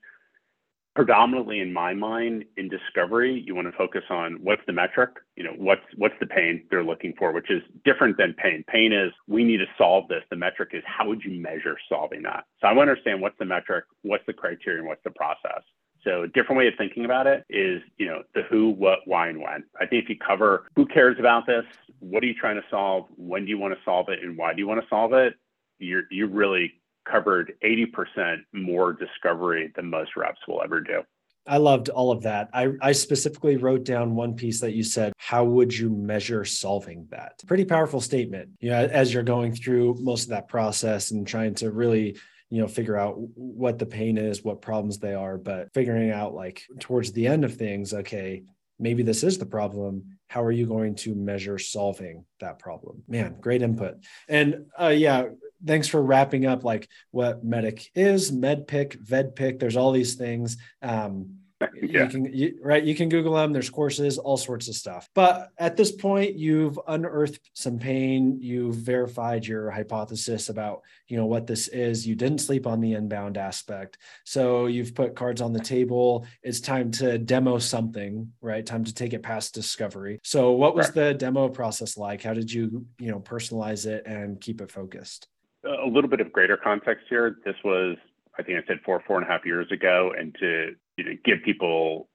predominantly 0.95 1.61
in 1.61 1.73
my 1.73 1.95
mind 1.95 2.45
in 2.57 2.69
discovery 2.69 3.43
you 3.47 3.55
want 3.55 3.67
to 3.67 3.77
focus 3.77 4.03
on 4.11 4.39
what's 4.43 4.63
the 4.67 4.73
metric 4.73 5.11
you 5.37 5.45
know 5.45 5.53
what's 5.57 5.83
what's 5.97 6.15
the 6.21 6.27
pain 6.27 6.65
they're 6.71 6.85
looking 6.85 7.15
for 7.19 7.33
which 7.33 7.51
is 7.51 7.63
different 7.85 8.17
than 8.19 8.35
pain. 8.35 8.65
Pain 8.69 8.93
is 8.93 9.13
we 9.27 9.45
need 9.45 9.59
to 9.59 9.67
solve 9.79 10.09
this. 10.09 10.23
The 10.31 10.37
metric 10.37 10.71
is 10.73 10.83
how 10.87 11.09
would 11.09 11.23
you 11.25 11.41
measure 11.41 11.77
solving 11.89 12.23
that? 12.23 12.45
So 12.61 12.69
i 12.69 12.73
want 12.73 12.89
to 12.89 12.93
understand 12.93 13.21
what's 13.21 13.39
the 13.39 13.45
metric 13.45 13.85
what's 14.03 14.25
the 14.27 14.33
criterion 14.33 14.87
what's 14.87 15.03
the 15.05 15.11
process. 15.11 15.63
So 16.05 16.23
a 16.23 16.29
different 16.29 16.59
way 16.59 16.67
of 16.67 16.75
thinking 16.77 17.05
about 17.05 17.29
it 17.29 17.45
is, 17.49 17.81
you 17.97 18.07
know, 18.07 18.23
the 18.35 18.43
who, 18.51 18.71
what, 18.71 18.99
why, 19.05 19.29
and 19.29 19.41
when. 19.41 19.63
I 19.81 19.87
think 19.87 20.03
if 20.03 20.11
you 20.11 20.17
cover 20.19 20.67
who 20.75 20.85
cares 20.85 21.17
about 21.21 21.47
this, 21.47 21.65
what 22.01 22.25
are 22.25 22.27
you 22.27 22.35
trying 22.35 22.57
to 22.57 22.65
solve, 22.71 23.07
when 23.17 23.45
do 23.45 23.51
you 23.51 23.59
want 23.59 23.75
to 23.75 23.81
solve 23.85 24.09
it, 24.09 24.19
and 24.21 24.37
why 24.37 24.53
do 24.53 24.59
you 24.59 24.67
want 24.67 24.81
to 24.83 24.89
solve 24.89 25.13
it, 25.13 25.35
you're 25.79 26.03
you 26.11 26.27
really 26.27 26.73
covered 27.05 27.55
80% 27.65 28.39
more 28.53 28.93
discovery 28.93 29.73
than 29.75 29.91
most 29.91 30.17
reps 30.17 30.41
will 30.47 30.63
ever 30.63 30.81
do. 30.81 31.03
I 31.47 31.57
loved 31.57 31.89
all 31.89 32.13
of 32.13 32.23
that. 32.23 32.51
I, 32.53 32.73
I 32.81 32.93
specifically 32.93 33.57
wrote 33.57 33.85
down 33.85 34.15
one 34.15 34.35
piece 34.35 34.61
that 34.61 34.75
you 34.75 34.85
said, 34.85 35.13
how 35.17 35.45
would 35.45 35.77
you 35.77 35.91
measure 35.91 36.45
solving 36.45 37.09
that? 37.11 37.41
Pretty 37.47 37.65
powerful 37.65 38.01
statement. 38.01 38.51
You 38.61 38.71
know, 38.71 38.85
as 38.85 39.13
you're 39.13 39.25
going 39.25 39.53
through 39.53 39.97
most 40.01 40.25
of 40.25 40.29
that 40.31 40.49
process 40.49 41.11
and 41.11 41.27
trying 41.27 41.55
to 41.57 41.73
really, 41.73 42.17
you 42.49 42.61
know, 42.61 42.69
figure 42.69 42.97
out 42.97 43.15
what 43.35 43.79
the 43.79 43.87
pain 43.87 44.19
is, 44.19 44.45
what 44.45 44.63
problems 44.63 44.99
they 44.99 45.15
are, 45.15 45.37
but 45.37 45.73
figuring 45.75 46.13
out 46.13 46.33
like 46.33 46.63
towards 46.79 47.11
the 47.11 47.27
end 47.27 47.45
of 47.45 47.57
things, 47.57 47.93
okay, 47.93 48.45
maybe 48.79 49.03
this 49.03 49.23
is 49.23 49.39
the 49.39 49.47
problem 49.47 50.05
how 50.29 50.43
are 50.43 50.53
you 50.53 50.67
going 50.67 50.95
to 50.95 51.15
measure 51.15 51.59
solving 51.59 52.25
that 52.41 52.59
problem 52.59 53.03
man 53.07 53.37
great 53.41 53.63
input 53.63 53.97
and 54.29 54.67
uh, 54.81 54.89
yeah 54.89 55.27
thanks 55.67 55.89
for 55.89 56.03
wrapping 56.03 56.47
up 56.47 56.65
like 56.65 56.89
what 57.11 57.45
MEDDIC 57.45 57.89
is 57.95 58.31
MEDDPICC 58.31 59.05
vedpic 59.05 59.59
there's 59.59 59.77
all 59.77 59.93
these 59.93 60.15
things. 60.15 60.57
Um, 60.83 61.39
yeah. 61.81 62.05
you 62.05 62.09
can 62.09 62.25
you, 62.33 62.59
right 62.63 62.83
you 62.83 62.95
can 62.95 63.09
google 63.09 63.35
them 63.35 63.53
there's 63.53 63.71
courses 63.71 64.19
all 64.19 64.37
sorts 64.37 64.69
of 64.69 64.75
stuff. 64.75 65.09
But 65.15 65.51
at 65.59 65.77
this 65.77 65.93
point 65.93 66.35
you've 66.37 66.79
unearthed 66.87 67.51
some 67.55 67.79
pain 67.79 68.39
you've 68.41 68.77
verified 68.77 69.47
your 69.47 69.71
hypothesis 69.71 70.49
about 70.49 70.83
you 71.07 71.17
know 71.17 71.27
what 71.27 71.47
this 71.47 71.69
is. 71.69 72.07
You 72.07 72.15
didn't 72.15 72.41
sleep 72.41 72.67
on 72.67 72.81
the 72.81 72.95
inbound 72.95 73.37
aspect. 73.37 73.99
So 74.25 74.67
you've 74.67 74.95
put 74.95 75.15
cards 75.15 75.41
on 75.41 75.53
the 75.53 75.61
table. 75.61 76.27
It's 76.43 76.61
time 76.61 76.91
to 76.93 77.19
demo 77.19 77.59
something 77.59 78.33
right? 78.41 78.65
Time 78.65 78.85
to 78.85 78.95
take 78.95 79.13
it 79.13 79.23
past 79.23 79.55
discovery. 79.55 80.19
So 80.25 80.53
what 80.53 80.75
was 80.75 80.87
right. 80.87 80.95
the 80.95 81.15
demo 81.15 81.49
process 81.49 81.97
like? 81.97 82.23
How 82.23 82.35
did 82.35 82.53
you 82.53 82.87
you 82.99 83.11
know 83.11 83.21
personalize 83.21 83.87
it 83.87 84.07
and 84.07 84.41
keep 84.41 84.61
it 84.61 84.71
focused 84.71 85.29
a 85.65 85.87
little 85.87 86.11
bit 86.11 86.21
of 86.21 86.33
greater 86.33 86.57
context 86.57 87.07
here 87.09 87.37
this 87.45 87.57
was 87.65 87.97
I 88.39 88.43
think 88.43 88.59
I 88.59 88.67
said 88.67 88.81
four, 88.85 89.03
four 89.07 89.19
and 89.19 89.27
a 89.27 89.31
half 89.31 89.45
years 89.45 89.71
ago, 89.71 90.13
and 90.19 90.35
to 90.41 90.75
you 90.97 91.05
know, 91.05 91.13
give 91.25 91.43
people 91.45 92.09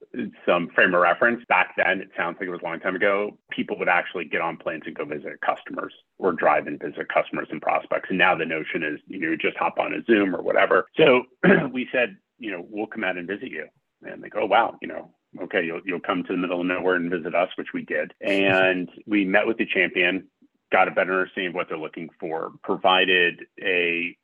some 0.45 0.69
frame 0.69 0.93
of 0.93 1.01
reference. 1.01 1.43
Back 1.47 1.75
then, 1.77 2.01
it 2.01 2.09
sounds 2.17 2.37
like 2.39 2.47
it 2.47 2.51
was 2.51 2.61
a 2.61 2.65
long 2.65 2.79
time 2.79 2.95
ago. 2.95 3.37
People 3.51 3.77
would 3.79 3.89
actually 3.89 4.25
get 4.25 4.41
on 4.41 4.57
planes 4.57 4.83
and 4.85 4.95
go 4.95 5.05
visit 5.05 5.39
customers 5.41 5.93
or 6.17 6.31
drive 6.31 6.67
and 6.67 6.79
visit 6.79 7.07
customers 7.09 7.47
and 7.51 7.61
prospects. 7.61 8.09
And 8.09 8.17
now 8.17 8.35
the 8.35 8.45
notion 8.45 8.83
is, 8.83 8.99
you 9.07 9.19
know, 9.19 9.35
just 9.35 9.57
hop 9.57 9.79
on 9.79 9.93
a 9.93 10.03
Zoom 10.05 10.35
or 10.35 10.41
whatever. 10.41 10.87
So 10.95 11.23
we 11.71 11.87
said, 11.91 12.17
you 12.39 12.51
know, 12.51 12.65
we'll 12.67 12.87
come 12.87 13.03
out 13.03 13.17
and 13.17 13.27
visit 13.27 13.49
you. 13.51 13.67
And 14.03 14.23
they 14.23 14.29
go, 14.29 14.41
oh, 14.41 14.45
wow, 14.45 14.77
you 14.81 14.87
know, 14.87 15.11
okay, 15.41 15.63
you'll 15.63 15.81
you'll 15.85 15.99
come 15.99 16.23
to 16.23 16.33
the 16.33 16.37
middle 16.37 16.61
of 16.61 16.67
nowhere 16.67 16.95
and 16.95 17.11
visit 17.11 17.33
us, 17.33 17.49
which 17.57 17.73
we 17.73 17.83
did. 17.83 18.13
And 18.21 18.89
we 19.05 19.25
met 19.25 19.47
with 19.47 19.57
the 19.57 19.65
champion, 19.65 20.27
got 20.71 20.87
a 20.87 20.91
better 20.91 21.19
understanding 21.19 21.49
of 21.49 21.55
what 21.55 21.67
they're 21.69 21.77
looking 21.77 22.09
for, 22.19 22.51
provided 22.63 23.45
a 23.61 24.17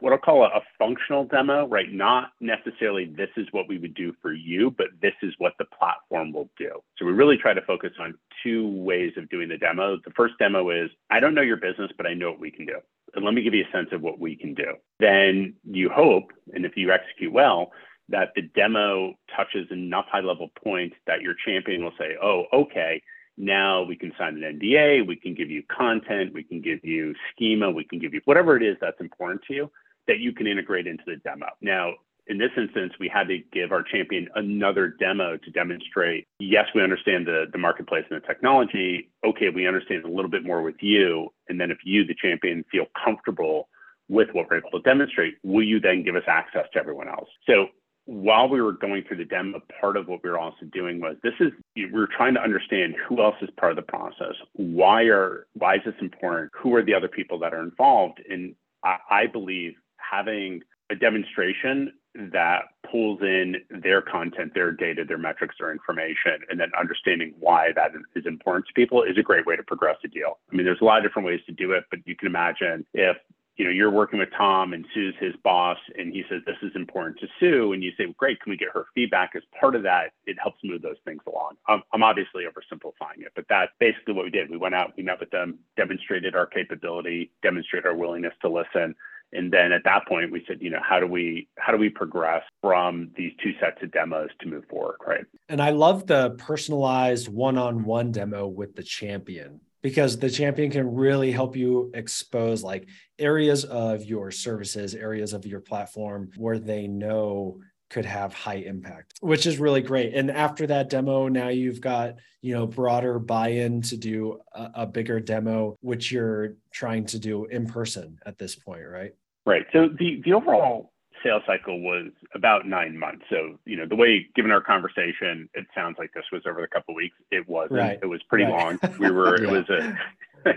what 0.00 0.12
I'll 0.12 0.18
call 0.18 0.42
a, 0.42 0.48
a, 0.48 0.60
functional 0.78 1.24
demo, 1.24 1.66
right? 1.66 1.90
Not 1.90 2.32
necessarily 2.40 3.06
this 3.06 3.30
is 3.36 3.46
what 3.52 3.66
we 3.66 3.78
would 3.78 3.94
do 3.94 4.12
for 4.20 4.32
you, 4.32 4.70
but 4.70 4.88
this 5.00 5.14
is 5.22 5.32
what 5.38 5.54
the 5.58 5.64
platform 5.64 6.32
will 6.32 6.50
do. 6.58 6.70
So 6.98 7.06
we 7.06 7.12
really 7.12 7.38
try 7.38 7.54
to 7.54 7.62
focus 7.62 7.92
on 7.98 8.14
two 8.42 8.68
ways 8.68 9.12
of 9.16 9.28
doing 9.30 9.48
the 9.48 9.56
demo. 9.56 9.96
The 10.04 10.12
first 10.14 10.34
demo 10.38 10.68
is 10.70 10.90
I 11.10 11.20
don't 11.20 11.34
know 11.34 11.42
your 11.42 11.56
business, 11.56 11.90
but 11.96 12.06
I 12.06 12.14
know 12.14 12.30
what 12.30 12.40
we 12.40 12.50
can 12.50 12.66
do. 12.66 12.76
And 13.14 13.24
let 13.24 13.34
me 13.34 13.42
give 13.42 13.54
you 13.54 13.64
a 13.64 13.76
sense 13.76 13.88
of 13.92 14.02
what 14.02 14.20
we 14.20 14.36
can 14.36 14.54
do. 14.54 14.74
Then 15.00 15.54
you 15.64 15.88
hope, 15.88 16.30
and 16.52 16.64
if 16.64 16.76
you 16.76 16.92
execute 16.92 17.32
well, 17.32 17.72
that 18.10 18.30
the 18.34 18.42
demo 18.42 19.14
touches 19.34 19.68
enough 19.70 20.06
high 20.10 20.20
level 20.20 20.50
points 20.62 20.96
that 21.06 21.22
your 21.22 21.34
champion 21.44 21.82
will 21.82 21.94
say, 21.98 22.16
oh, 22.22 22.44
okay, 22.52 23.02
now 23.40 23.82
we 23.82 23.96
can 23.96 24.12
sign 24.18 24.42
an 24.42 24.58
NDA, 24.58 25.06
we 25.06 25.16
can 25.16 25.34
give 25.34 25.50
you 25.50 25.62
content, 25.74 26.34
we 26.34 26.44
can 26.44 26.60
give 26.60 26.84
you 26.84 27.14
schema, 27.32 27.70
we 27.70 27.84
can 27.84 27.98
give 27.98 28.12
you 28.12 28.20
whatever 28.24 28.56
it 28.56 28.62
is 28.62 28.76
that's 28.80 29.00
important 29.00 29.42
to 29.48 29.54
you 29.54 29.70
that 30.06 30.18
you 30.18 30.32
can 30.32 30.46
integrate 30.46 30.86
into 30.86 31.04
the 31.06 31.16
demo. 31.16 31.46
Now, 31.60 31.92
in 32.26 32.38
this 32.38 32.50
instance, 32.56 32.92
we 33.00 33.08
had 33.12 33.28
to 33.28 33.38
give 33.52 33.72
our 33.72 33.82
champion 33.82 34.28
another 34.34 34.94
demo 35.00 35.36
to 35.36 35.50
demonstrate 35.50 36.28
yes, 36.38 36.66
we 36.74 36.82
understand 36.82 37.26
the, 37.26 37.46
the 37.50 37.58
marketplace 37.58 38.04
and 38.10 38.20
the 38.22 38.26
technology. 38.26 39.10
Okay, 39.24 39.48
we 39.48 39.66
understand 39.66 40.04
a 40.04 40.08
little 40.08 40.30
bit 40.30 40.44
more 40.44 40.62
with 40.62 40.76
you. 40.80 41.32
And 41.48 41.60
then 41.60 41.70
if 41.70 41.78
you, 41.84 42.04
the 42.04 42.14
champion, 42.14 42.64
feel 42.70 42.86
comfortable 43.04 43.68
with 44.08 44.28
what 44.32 44.50
we're 44.50 44.58
able 44.58 44.70
to 44.70 44.80
demonstrate, 44.80 45.34
will 45.42 45.64
you 45.64 45.80
then 45.80 46.02
give 46.02 46.16
us 46.16 46.24
access 46.26 46.66
to 46.72 46.78
everyone 46.78 47.08
else? 47.08 47.28
So 47.46 47.66
while 48.10 48.48
we 48.48 48.60
were 48.60 48.72
going 48.72 49.04
through 49.06 49.18
the 49.18 49.24
demo, 49.24 49.60
part 49.80 49.96
of 49.96 50.08
what 50.08 50.24
we 50.24 50.30
were 50.30 50.38
also 50.38 50.66
doing 50.72 51.00
was 51.00 51.14
this 51.22 51.34
is 51.38 51.52
we 51.76 51.88
were 51.92 52.08
trying 52.08 52.34
to 52.34 52.42
understand 52.42 52.96
who 53.08 53.22
else 53.22 53.36
is 53.40 53.48
part 53.56 53.70
of 53.70 53.76
the 53.76 53.82
process. 53.82 54.34
Why 54.54 55.04
are 55.04 55.46
why 55.54 55.76
is 55.76 55.82
this 55.84 55.94
important? 56.00 56.50
Who 56.60 56.74
are 56.74 56.82
the 56.82 56.92
other 56.92 57.06
people 57.06 57.38
that 57.38 57.54
are 57.54 57.62
involved? 57.62 58.20
And 58.28 58.56
I, 58.84 58.96
I 59.10 59.26
believe 59.28 59.74
having 59.98 60.62
a 60.90 60.96
demonstration 60.96 61.92
that 62.16 62.62
pulls 62.90 63.20
in 63.20 63.54
their 63.70 64.02
content, 64.02 64.54
their 64.54 64.72
data, 64.72 65.04
their 65.06 65.16
metrics, 65.16 65.54
their 65.60 65.70
information, 65.70 66.40
and 66.48 66.58
then 66.58 66.72
understanding 66.76 67.32
why 67.38 67.68
that 67.76 67.92
is 68.16 68.26
important 68.26 68.66
to 68.66 68.72
people 68.72 69.04
is 69.04 69.16
a 69.18 69.22
great 69.22 69.46
way 69.46 69.54
to 69.54 69.62
progress 69.62 69.98
a 70.04 70.08
deal. 70.08 70.40
I 70.52 70.56
mean, 70.56 70.66
there's 70.66 70.80
a 70.80 70.84
lot 70.84 70.98
of 70.98 71.04
different 71.04 71.26
ways 71.26 71.40
to 71.46 71.52
do 71.52 71.70
it, 71.70 71.84
but 71.90 72.00
you 72.06 72.16
can 72.16 72.26
imagine 72.26 72.84
if 72.92 73.16
you 73.60 73.66
know, 73.66 73.70
you're 73.70 73.90
working 73.90 74.18
with 74.18 74.30
Tom 74.38 74.72
and 74.72 74.86
Sue's 74.94 75.14
his 75.20 75.34
boss, 75.44 75.76
and 75.98 76.14
he 76.14 76.24
says 76.30 76.40
this 76.46 76.56
is 76.62 76.74
important 76.74 77.18
to 77.20 77.26
Sue, 77.38 77.74
and 77.74 77.82
you 77.82 77.92
say, 77.98 78.06
great, 78.16 78.40
can 78.40 78.48
we 78.48 78.56
get 78.56 78.68
her 78.72 78.86
feedback 78.94 79.32
as 79.36 79.42
part 79.60 79.76
of 79.76 79.82
that? 79.82 80.12
It 80.24 80.38
helps 80.42 80.56
move 80.64 80.80
those 80.80 80.96
things 81.04 81.20
along. 81.26 81.56
I'm, 81.68 81.82
I'm 81.92 82.02
obviously 82.02 82.44
oversimplifying 82.44 83.20
it, 83.20 83.32
but 83.36 83.44
that's 83.50 83.70
basically 83.78 84.14
what 84.14 84.24
we 84.24 84.30
did. 84.30 84.48
We 84.48 84.56
went 84.56 84.74
out, 84.74 84.94
we 84.96 85.02
met 85.02 85.20
with 85.20 85.28
them, 85.28 85.58
demonstrated 85.76 86.34
our 86.34 86.46
capability, 86.46 87.32
demonstrated 87.42 87.84
our 87.86 87.94
willingness 87.94 88.32
to 88.40 88.48
listen, 88.48 88.94
and 89.34 89.52
then 89.52 89.72
at 89.72 89.84
that 89.84 90.08
point 90.08 90.32
we 90.32 90.42
said 90.48 90.56
you 90.60 90.70
know 90.70 90.80
how 90.82 90.98
do 90.98 91.06
we 91.06 91.46
how 91.56 91.70
do 91.70 91.78
we 91.78 91.88
progress 91.88 92.42
from 92.60 93.10
these 93.16 93.30
two 93.40 93.52
sets 93.60 93.76
of 93.80 93.92
demos 93.92 94.28
to 94.40 94.48
move 94.48 94.64
forward 94.68 94.96
right 95.06 95.24
and 95.48 95.62
i 95.62 95.70
love 95.70 96.04
the 96.08 96.30
personalized 96.30 97.28
one-on-one 97.28 98.10
demo 98.10 98.48
with 98.48 98.74
the 98.74 98.82
champion 98.82 99.60
because 99.82 100.18
the 100.18 100.30
champion 100.30 100.70
can 100.70 100.94
really 100.94 101.32
help 101.32 101.56
you 101.56 101.90
expose 101.94 102.62
like 102.62 102.88
areas 103.18 103.64
of 103.64 104.04
your 104.04 104.30
services, 104.30 104.94
areas 104.94 105.32
of 105.32 105.46
your 105.46 105.60
platform 105.60 106.30
where 106.36 106.58
they 106.58 106.86
know 106.86 107.58
could 107.88 108.04
have 108.04 108.32
high 108.32 108.54
impact, 108.54 109.14
which 109.20 109.46
is 109.46 109.58
really 109.58 109.82
great. 109.82 110.14
And 110.14 110.30
after 110.30 110.66
that 110.68 110.88
demo, 110.88 111.26
now 111.28 111.48
you've 111.48 111.80
got, 111.80 112.14
you 112.40 112.54
know, 112.54 112.66
broader 112.66 113.18
buy-in 113.18 113.82
to 113.82 113.96
do 113.96 114.38
a, 114.54 114.70
a 114.74 114.86
bigger 114.86 115.18
demo, 115.18 115.76
which 115.80 116.12
you're 116.12 116.54
trying 116.70 117.04
to 117.06 117.18
do 117.18 117.46
in 117.46 117.66
person 117.66 118.18
at 118.24 118.38
this 118.38 118.54
point, 118.54 118.86
right? 118.86 119.12
Right. 119.44 119.66
So 119.72 119.88
the 119.88 120.20
the 120.24 120.34
overall 120.34 120.92
sales 121.22 121.42
cycle 121.46 121.80
was 121.80 122.10
about 122.34 122.66
nine 122.66 122.98
months. 122.98 123.24
So, 123.30 123.58
you 123.64 123.76
know, 123.76 123.86
the 123.86 123.96
way, 123.96 124.26
given 124.34 124.50
our 124.50 124.60
conversation, 124.60 125.48
it 125.54 125.66
sounds 125.74 125.96
like 125.98 126.12
this 126.14 126.24
was 126.32 126.42
over 126.46 126.62
a 126.62 126.68
couple 126.68 126.94
weeks. 126.94 127.16
It 127.30 127.48
wasn't. 127.48 127.78
Right. 127.80 127.98
It 128.02 128.06
was 128.06 128.22
pretty 128.28 128.44
right. 128.44 128.80
long. 128.82 128.98
We 128.98 129.10
were. 129.10 129.40
yeah. 129.42 129.48
It 129.48 129.52
was 129.52 129.68
a. 129.70 129.98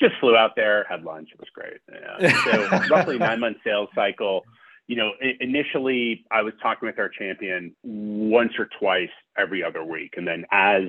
just 0.00 0.14
flew 0.20 0.36
out 0.36 0.56
there, 0.56 0.86
had 0.88 1.02
lunch. 1.04 1.30
It 1.32 1.40
was 1.40 1.48
great. 1.52 1.80
Yeah. 1.92 2.44
So 2.44 2.88
roughly 2.94 3.18
nine 3.18 3.40
month 3.40 3.58
sales 3.64 3.90
cycle. 3.94 4.44
You 4.86 4.96
know, 4.96 5.10
initially 5.40 6.24
I 6.30 6.40
was 6.40 6.54
talking 6.62 6.86
with 6.86 6.98
our 6.98 7.10
champion 7.10 7.74
once 7.82 8.52
or 8.58 8.68
twice 8.80 9.10
every 9.36 9.62
other 9.62 9.84
week, 9.84 10.14
and 10.16 10.26
then 10.26 10.46
as 10.50 10.84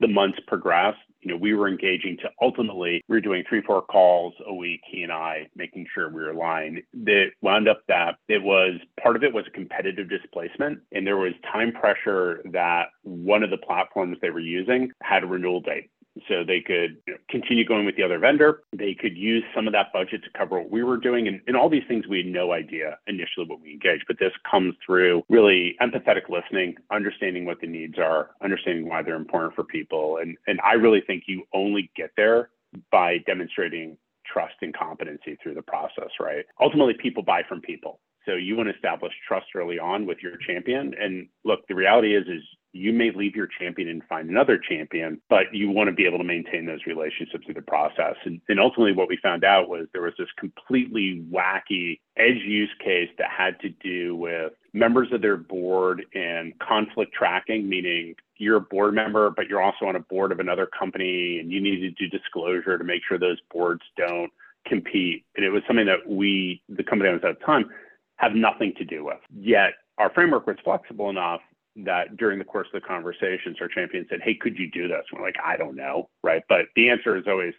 the 0.00 0.08
months 0.08 0.38
progressed, 0.46 0.98
you 1.22 1.30
know, 1.30 1.36
we 1.36 1.54
were 1.54 1.68
engaging 1.68 2.16
to 2.18 2.30
ultimately 2.40 3.02
we 3.08 3.16
were 3.16 3.20
doing 3.20 3.44
three, 3.48 3.62
four 3.62 3.82
calls 3.82 4.34
a 4.46 4.52
week, 4.52 4.80
he 4.84 5.02
and 5.02 5.12
I, 5.12 5.48
making 5.56 5.86
sure 5.94 6.08
we 6.08 6.22
were 6.22 6.30
aligned. 6.30 6.82
That 6.92 7.30
wound 7.40 7.68
up 7.68 7.82
that 7.88 8.16
it 8.28 8.42
was 8.42 8.80
part 9.00 9.16
of 9.16 9.22
it 9.22 9.32
was 9.32 9.44
a 9.46 9.50
competitive 9.50 10.08
displacement, 10.08 10.80
and 10.92 11.06
there 11.06 11.16
was 11.16 11.32
time 11.50 11.72
pressure 11.72 12.42
that 12.52 12.88
one 13.02 13.42
of 13.42 13.50
the 13.50 13.56
platforms 13.56 14.18
they 14.20 14.30
were 14.30 14.40
using 14.40 14.90
had 15.02 15.22
a 15.22 15.26
renewal 15.26 15.60
date 15.60 15.90
so 16.28 16.44
they 16.44 16.60
could 16.60 16.98
continue 17.32 17.64
going 17.64 17.84
with 17.84 17.96
the 17.96 18.04
other 18.04 18.18
vendor. 18.18 18.62
They 18.72 18.94
could 18.94 19.16
use 19.16 19.42
some 19.54 19.66
of 19.66 19.72
that 19.72 19.92
budget 19.92 20.22
to 20.22 20.30
cover 20.38 20.60
what 20.60 20.70
we 20.70 20.84
were 20.84 20.98
doing. 20.98 21.26
And, 21.26 21.40
and 21.48 21.56
all 21.56 21.68
these 21.68 21.82
things, 21.88 22.06
we 22.06 22.18
had 22.18 22.26
no 22.26 22.52
idea 22.52 22.98
initially 23.08 23.46
what 23.46 23.60
we 23.60 23.72
engaged. 23.72 24.04
But 24.06 24.18
this 24.20 24.32
comes 24.48 24.74
through 24.84 25.24
really 25.28 25.74
empathetic 25.80 26.28
listening, 26.28 26.76
understanding 26.92 27.46
what 27.46 27.60
the 27.60 27.66
needs 27.66 27.98
are, 27.98 28.30
understanding 28.44 28.88
why 28.88 29.02
they're 29.02 29.16
important 29.16 29.54
for 29.54 29.64
people. 29.64 30.18
And, 30.18 30.36
and 30.46 30.60
I 30.64 30.74
really 30.74 31.00
think 31.00 31.24
you 31.26 31.42
only 31.52 31.90
get 31.96 32.10
there 32.16 32.50
by 32.92 33.18
demonstrating 33.26 33.96
trust 34.30 34.54
and 34.62 34.76
competency 34.76 35.36
through 35.42 35.54
the 35.54 35.62
process, 35.62 36.10
right? 36.20 36.44
Ultimately, 36.60 36.94
people 37.02 37.22
buy 37.22 37.42
from 37.48 37.60
people. 37.60 38.00
So 38.26 38.34
you 38.34 38.56
want 38.56 38.68
to 38.68 38.74
establish 38.74 39.12
trust 39.26 39.46
early 39.54 39.78
on 39.78 40.06
with 40.06 40.18
your 40.22 40.36
champion. 40.46 40.94
And 40.98 41.28
look, 41.44 41.66
the 41.66 41.74
reality 41.74 42.14
is, 42.14 42.26
is 42.28 42.42
you 42.72 42.92
may 42.92 43.10
leave 43.10 43.36
your 43.36 43.46
champion 43.46 43.88
and 43.88 44.02
find 44.08 44.30
another 44.30 44.58
champion, 44.58 45.20
but 45.28 45.52
you 45.52 45.70
want 45.70 45.88
to 45.88 45.92
be 45.92 46.06
able 46.06 46.18
to 46.18 46.24
maintain 46.24 46.66
those 46.66 46.80
relationships 46.86 47.44
through 47.44 47.54
the 47.54 47.62
process. 47.62 48.14
And, 48.24 48.40
and 48.48 48.58
ultimately, 48.58 48.92
what 48.92 49.08
we 49.08 49.18
found 49.22 49.44
out 49.44 49.68
was 49.68 49.86
there 49.92 50.02
was 50.02 50.14
this 50.18 50.28
completely 50.38 51.24
wacky 51.30 52.00
edge 52.16 52.42
use 52.44 52.70
case 52.82 53.10
that 53.18 53.28
had 53.30 53.60
to 53.60 53.68
do 53.68 54.16
with 54.16 54.52
members 54.72 55.08
of 55.12 55.20
their 55.20 55.36
board 55.36 56.04
and 56.14 56.58
conflict 56.60 57.12
tracking, 57.12 57.68
meaning 57.68 58.14
you're 58.38 58.56
a 58.56 58.60
board 58.60 58.94
member, 58.94 59.30
but 59.30 59.48
you're 59.48 59.62
also 59.62 59.84
on 59.84 59.96
a 59.96 60.00
board 60.00 60.32
of 60.32 60.40
another 60.40 60.66
company 60.66 61.38
and 61.38 61.52
you 61.52 61.60
need 61.60 61.80
to 61.80 61.90
do 61.90 62.08
disclosure 62.08 62.78
to 62.78 62.84
make 62.84 63.02
sure 63.06 63.18
those 63.18 63.40
boards 63.52 63.82
don't 63.96 64.30
compete. 64.66 65.24
And 65.36 65.44
it 65.44 65.50
was 65.50 65.62
something 65.66 65.86
that 65.86 66.08
we, 66.08 66.62
the 66.68 66.82
company 66.82 67.10
I 67.10 67.12
was 67.12 67.22
at 67.24 67.38
the 67.38 67.44
time, 67.44 67.68
have 68.16 68.32
nothing 68.34 68.72
to 68.78 68.84
do 68.84 69.04
with. 69.04 69.18
Yet 69.34 69.72
our 69.98 70.10
framework 70.10 70.46
was 70.46 70.56
flexible 70.64 71.10
enough 71.10 71.40
that 71.76 72.16
during 72.16 72.38
the 72.38 72.44
course 72.44 72.68
of 72.72 72.80
the 72.80 72.86
conversations, 72.86 73.56
our 73.60 73.68
champion 73.68 74.06
said, 74.08 74.20
Hey, 74.22 74.34
could 74.34 74.58
you 74.58 74.70
do 74.70 74.88
this? 74.88 75.02
And 75.10 75.20
we're 75.20 75.26
like, 75.26 75.36
I 75.44 75.56
don't 75.56 75.76
know. 75.76 76.08
Right. 76.22 76.42
But 76.48 76.66
the 76.76 76.90
answer 76.90 77.16
is 77.16 77.24
always, 77.26 77.54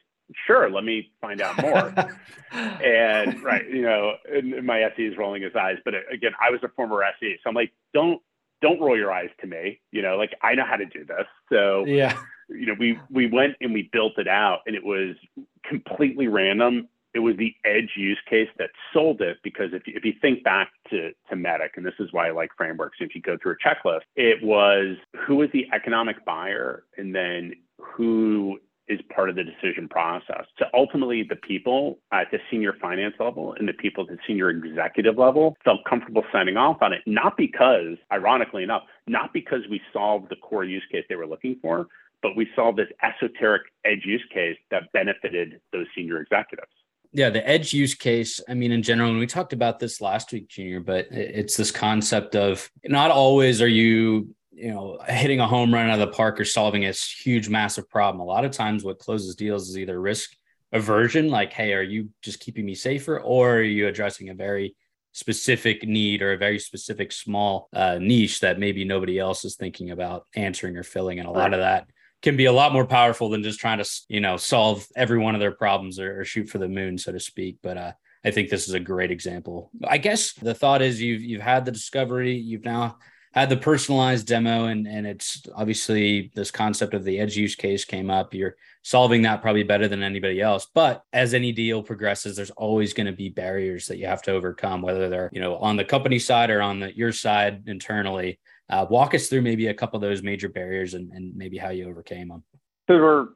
Sure, 0.47 0.69
let 0.69 0.83
me 0.83 1.11
find 1.21 1.41
out 1.41 1.61
more. 1.61 1.93
and 2.51 3.43
right, 3.43 3.69
you 3.69 3.81
know, 3.81 4.13
and 4.31 4.65
my 4.65 4.81
SE 4.81 5.03
is 5.03 5.17
rolling 5.17 5.43
his 5.43 5.55
eyes. 5.55 5.77
But 5.83 5.95
uh, 5.95 5.99
again, 6.11 6.31
I 6.41 6.49
was 6.49 6.61
a 6.63 6.69
former 6.69 7.03
SE. 7.03 7.37
So 7.43 7.49
I'm 7.49 7.55
like, 7.55 7.71
don't 7.93 8.21
don't 8.61 8.79
roll 8.79 8.97
your 8.97 9.11
eyes 9.11 9.29
to 9.41 9.47
me. 9.47 9.81
You 9.91 10.01
know, 10.01 10.15
like 10.15 10.33
I 10.41 10.55
know 10.55 10.65
how 10.65 10.77
to 10.77 10.85
do 10.85 11.05
this. 11.05 11.25
So 11.51 11.85
yeah. 11.85 12.17
you 12.49 12.65
know, 12.65 12.75
we 12.79 12.97
we 13.09 13.27
went 13.27 13.57
and 13.61 13.73
we 13.73 13.89
built 13.91 14.13
it 14.17 14.27
out, 14.27 14.59
and 14.65 14.75
it 14.75 14.83
was 14.83 15.15
completely 15.65 16.27
random. 16.27 16.87
It 17.13 17.19
was 17.19 17.35
the 17.37 17.53
edge 17.63 17.91
use 17.95 18.19
case 18.29 18.49
that 18.57 18.71
sold 18.93 19.21
it 19.21 19.37
because 19.43 19.69
if 19.73 19.87
you, 19.87 19.93
if 19.95 20.03
you 20.03 20.13
think 20.21 20.43
back 20.43 20.69
to 20.89 21.11
to 21.29 21.35
MEDDIC, 21.35 21.77
and 21.77 21.85
this 21.85 21.93
is 21.99 22.11
why 22.11 22.27
I 22.27 22.31
like 22.31 22.49
frameworks. 22.57 22.97
If 22.99 23.15
you 23.15 23.21
go 23.21 23.37
through 23.41 23.53
a 23.53 23.67
checklist, 23.67 24.01
it 24.15 24.43
was 24.43 24.97
who 25.25 25.35
was 25.35 25.49
the 25.53 25.67
economic 25.73 26.25
buyer, 26.25 26.83
and 26.97 27.13
then 27.13 27.53
who 27.77 28.59
is 28.87 28.99
part 29.15 29.29
of 29.29 29.35
the 29.35 29.43
decision 29.43 29.87
process. 29.87 30.45
So 30.59 30.65
ultimately, 30.73 31.23
the 31.23 31.37
people 31.37 31.99
at 32.11 32.31
the 32.31 32.39
senior 32.51 32.73
finance 32.81 33.15
level 33.19 33.55
and 33.57 33.67
the 33.67 33.73
people 33.73 34.03
at 34.03 34.09
the 34.09 34.17
senior 34.27 34.49
executive 34.49 35.17
level 35.17 35.55
felt 35.63 35.79
comfortable 35.87 36.23
signing 36.31 36.57
off 36.57 36.81
on 36.81 36.91
it, 36.91 37.01
not 37.05 37.37
because, 37.37 37.97
ironically 38.11 38.63
enough, 38.63 38.83
not 39.07 39.31
because 39.33 39.61
we 39.69 39.81
solved 39.93 40.29
the 40.29 40.35
core 40.35 40.65
use 40.65 40.83
case 40.91 41.05
they 41.07 41.15
were 41.15 41.27
looking 41.27 41.57
for, 41.61 41.87
but 42.21 42.35
we 42.35 42.47
solved 42.55 42.77
this 42.77 42.89
esoteric 43.01 43.63
edge 43.85 44.03
use 44.05 44.23
case 44.33 44.57
that 44.71 44.91
benefited 44.91 45.61
those 45.71 45.85
senior 45.95 46.21
executives. 46.21 46.71
Yeah, 47.13 47.29
the 47.29 47.47
edge 47.47 47.73
use 47.73 47.93
case. 47.93 48.39
I 48.49 48.55
mean, 48.55 48.71
in 48.71 48.81
general, 48.81 49.11
and 49.11 49.19
we 49.19 49.27
talked 49.27 49.53
about 49.53 49.79
this 49.79 50.01
last 50.01 50.31
week, 50.31 50.47
Junior, 50.47 50.79
but 50.79 51.07
it's 51.11 51.55
this 51.55 51.71
concept 51.71 52.35
of 52.35 52.69
not 52.85 53.11
always 53.11 53.61
are 53.61 53.67
you 53.67 54.33
you 54.55 54.71
know, 54.71 54.99
hitting 55.07 55.39
a 55.39 55.47
home 55.47 55.73
run 55.73 55.89
out 55.89 55.99
of 55.99 56.07
the 56.07 56.15
park 56.15 56.39
or 56.39 56.45
solving 56.45 56.85
a 56.85 56.91
huge, 56.91 57.49
massive 57.49 57.89
problem. 57.89 58.21
A 58.21 58.25
lot 58.25 58.45
of 58.45 58.51
times, 58.51 58.83
what 58.83 58.99
closes 58.99 59.35
deals 59.35 59.69
is 59.69 59.77
either 59.77 59.99
risk 59.99 60.31
aversion, 60.71 61.29
like, 61.29 61.53
hey, 61.53 61.73
are 61.73 61.83
you 61.83 62.09
just 62.21 62.39
keeping 62.39 62.65
me 62.65 62.75
safer, 62.75 63.19
or 63.19 63.55
are 63.55 63.61
you 63.61 63.87
addressing 63.87 64.29
a 64.29 64.33
very 64.33 64.75
specific 65.11 65.83
need 65.83 66.21
or 66.21 66.33
a 66.33 66.37
very 66.37 66.59
specific 66.59 67.11
small 67.11 67.69
uh, 67.73 67.97
niche 67.99 68.39
that 68.39 68.59
maybe 68.59 68.83
nobody 68.83 69.19
else 69.19 69.45
is 69.45 69.55
thinking 69.55 69.91
about 69.91 70.25
answering 70.35 70.77
or 70.77 70.83
filling? 70.83 71.19
And 71.19 71.27
a 71.27 71.31
lot 71.31 71.53
of 71.53 71.59
that 71.59 71.87
can 72.23 72.37
be 72.37 72.45
a 72.45 72.53
lot 72.53 72.73
more 72.73 72.85
powerful 72.85 73.29
than 73.29 73.43
just 73.43 73.59
trying 73.59 73.77
to, 73.77 73.89
you 74.07 74.21
know, 74.21 74.37
solve 74.37 74.87
every 74.95 75.19
one 75.19 75.35
of 75.35 75.41
their 75.41 75.51
problems 75.51 75.99
or, 75.99 76.21
or 76.21 76.25
shoot 76.25 76.49
for 76.49 76.57
the 76.57 76.67
moon, 76.67 76.97
so 76.97 77.11
to 77.11 77.19
speak. 77.19 77.57
But 77.61 77.77
uh, 77.77 77.91
I 78.25 78.31
think 78.31 78.49
this 78.49 78.67
is 78.67 78.73
a 78.73 78.79
great 78.79 79.11
example. 79.11 79.69
I 79.85 79.97
guess 79.97 80.33
the 80.33 80.55
thought 80.55 80.81
is 80.81 81.01
you've 81.01 81.21
you've 81.21 81.41
had 81.41 81.65
the 81.65 81.71
discovery, 81.71 82.35
you've 82.35 82.65
now 82.65 82.97
had 83.33 83.49
the 83.49 83.57
personalized 83.57 84.27
demo 84.27 84.65
and 84.65 84.87
and 84.87 85.07
it's 85.07 85.41
obviously 85.55 86.31
this 86.35 86.51
concept 86.51 86.93
of 86.93 87.03
the 87.03 87.19
edge 87.19 87.35
use 87.35 87.55
case 87.55 87.83
came 87.83 88.09
up 88.09 88.33
you're 88.33 88.55
solving 88.83 89.23
that 89.23 89.41
probably 89.41 89.63
better 89.63 89.87
than 89.87 90.03
anybody 90.03 90.39
else 90.39 90.67
but 90.73 91.03
as 91.13 91.33
any 91.33 91.51
deal 91.51 91.81
progresses 91.81 92.35
there's 92.35 92.51
always 92.51 92.93
going 92.93 93.07
to 93.07 93.13
be 93.13 93.29
barriers 93.29 93.87
that 93.87 93.97
you 93.97 94.05
have 94.05 94.21
to 94.21 94.31
overcome 94.31 94.81
whether 94.81 95.09
they're 95.09 95.29
you 95.33 95.41
know 95.41 95.57
on 95.57 95.75
the 95.75 95.83
company 95.83 96.19
side 96.19 96.51
or 96.51 96.61
on 96.61 96.79
the 96.79 96.95
your 96.95 97.11
side 97.11 97.63
internally 97.65 98.39
uh, 98.69 98.85
walk 98.89 99.13
us 99.13 99.27
through 99.27 99.41
maybe 99.41 99.67
a 99.67 99.73
couple 99.73 99.97
of 99.97 100.01
those 100.01 100.23
major 100.23 100.49
barriers 100.49 100.93
and, 100.93 101.11
and 101.11 101.35
maybe 101.35 101.57
how 101.57 101.69
you 101.69 101.87
overcame 101.87 102.29
them 102.29 102.43
there 102.87 103.01
were, 103.01 103.29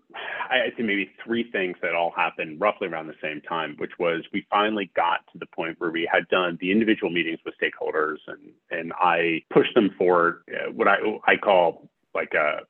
I 0.50 0.70
think, 0.76 0.88
maybe 0.88 1.10
three 1.24 1.50
things 1.52 1.78
that 1.82 1.96
all 1.96 2.12
happened 2.12 2.60
roughly 2.60 2.88
around 2.88 3.08
the 3.08 3.16
same 3.22 3.42
time, 3.42 3.76
which 3.78 3.92
was 3.98 4.24
we 4.34 4.46
finally 4.50 4.92
got 4.96 5.20
to 5.32 5.38
the 5.40 5.46
point 5.48 5.80
where 5.80 5.92
we 5.92 6.10
had 6.12 6.28
done 6.28 6.58
the 6.60 6.72
individual 6.72 7.10
meetings 7.10 7.40
with 7.46 7.54
stakeholders, 7.62 8.18
and 8.28 8.52
and 8.72 8.94
I 9.00 9.44
pushed 9.52 9.74
them 9.74 9.92
for 9.98 10.44
uh, 10.52 10.72
what 10.72 10.88
I 10.88 10.98
I 11.26 11.38
call 11.38 11.90
like 12.14 12.34
a 12.34 12.62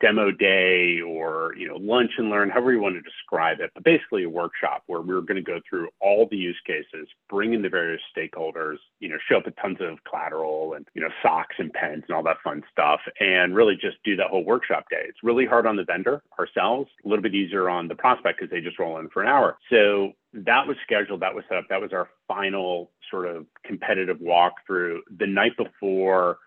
demo 0.00 0.30
day 0.30 1.00
or 1.00 1.54
you 1.56 1.66
know 1.66 1.76
lunch 1.76 2.12
and 2.18 2.30
learn 2.30 2.50
however 2.50 2.72
you 2.72 2.80
want 2.80 2.94
to 2.94 3.00
describe 3.00 3.60
it 3.60 3.70
but 3.74 3.84
basically 3.84 4.24
a 4.24 4.28
workshop 4.28 4.82
where 4.86 5.00
we 5.00 5.14
were 5.14 5.22
going 5.22 5.36
to 5.36 5.42
go 5.42 5.60
through 5.68 5.88
all 6.00 6.28
the 6.30 6.36
use 6.36 6.60
cases 6.66 7.08
bring 7.28 7.54
in 7.54 7.62
the 7.62 7.68
various 7.68 8.00
stakeholders 8.16 8.76
you 9.00 9.08
know 9.08 9.16
show 9.28 9.38
up 9.38 9.46
with 9.46 9.56
tons 9.56 9.78
of 9.80 9.98
collateral 10.08 10.74
and 10.74 10.86
you 10.94 11.00
know 11.00 11.08
socks 11.22 11.56
and 11.58 11.72
pens 11.72 12.02
and 12.06 12.16
all 12.16 12.22
that 12.22 12.36
fun 12.42 12.62
stuff 12.70 13.00
and 13.20 13.54
really 13.54 13.74
just 13.74 13.96
do 14.04 14.16
that 14.16 14.28
whole 14.28 14.44
workshop 14.44 14.84
day. 14.90 15.02
It's 15.08 15.22
really 15.22 15.46
hard 15.46 15.66
on 15.66 15.76
the 15.76 15.84
vendor 15.84 16.22
ourselves 16.38 16.90
a 17.04 17.08
little 17.08 17.22
bit 17.22 17.34
easier 17.34 17.68
on 17.68 17.88
the 17.88 17.94
prospect 17.94 18.40
because 18.40 18.50
they 18.50 18.60
just 18.60 18.78
roll 18.78 18.98
in 18.98 19.08
for 19.08 19.22
an 19.22 19.28
hour. 19.28 19.58
So 19.70 20.12
that 20.32 20.66
was 20.66 20.76
scheduled 20.82 21.20
that 21.20 21.34
was 21.34 21.44
set 21.48 21.58
up 21.58 21.64
that 21.68 21.80
was 21.80 21.92
our 21.92 22.08
final 22.26 22.90
sort 23.10 23.26
of 23.26 23.46
competitive 23.64 24.18
walkthrough. 24.18 24.98
The 25.18 25.26
night 25.26 25.56
before 25.56 26.38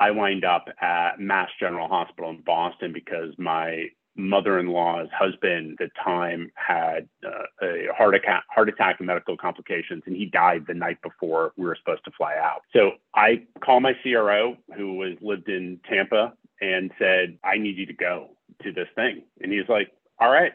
I 0.00 0.10
wind 0.10 0.44
up 0.44 0.66
at 0.80 1.20
Mass 1.20 1.50
General 1.60 1.86
Hospital 1.86 2.30
in 2.30 2.40
Boston 2.40 2.92
because 2.92 3.34
my 3.36 3.84
mother-in-law's 4.16 5.08
husband 5.16 5.78
at 5.80 5.88
the 5.88 6.02
time 6.02 6.50
had 6.54 7.08
uh, 7.24 7.44
a 7.62 7.86
heart 7.96 8.14
attack, 8.14 8.44
heart 8.50 8.68
attack 8.68 8.96
and 8.98 9.06
medical 9.06 9.36
complications, 9.36 10.02
and 10.06 10.16
he 10.16 10.26
died 10.26 10.64
the 10.66 10.74
night 10.74 11.00
before 11.02 11.52
we 11.56 11.64
were 11.64 11.76
supposed 11.76 12.04
to 12.04 12.10
fly 12.12 12.34
out. 12.36 12.62
So 12.72 12.92
I 13.14 13.42
call 13.62 13.80
my 13.80 13.92
CRO, 14.02 14.56
who 14.76 14.94
was 14.94 15.16
lived 15.20 15.48
in 15.48 15.78
Tampa, 15.88 16.32
and 16.60 16.90
said, 16.98 17.38
"I 17.44 17.58
need 17.58 17.76
you 17.76 17.86
to 17.86 17.92
go 17.92 18.30
to 18.62 18.72
this 18.72 18.88
thing." 18.94 19.22
And 19.40 19.52
he's 19.52 19.68
like, 19.68 19.92
"All 20.18 20.30
right." 20.30 20.54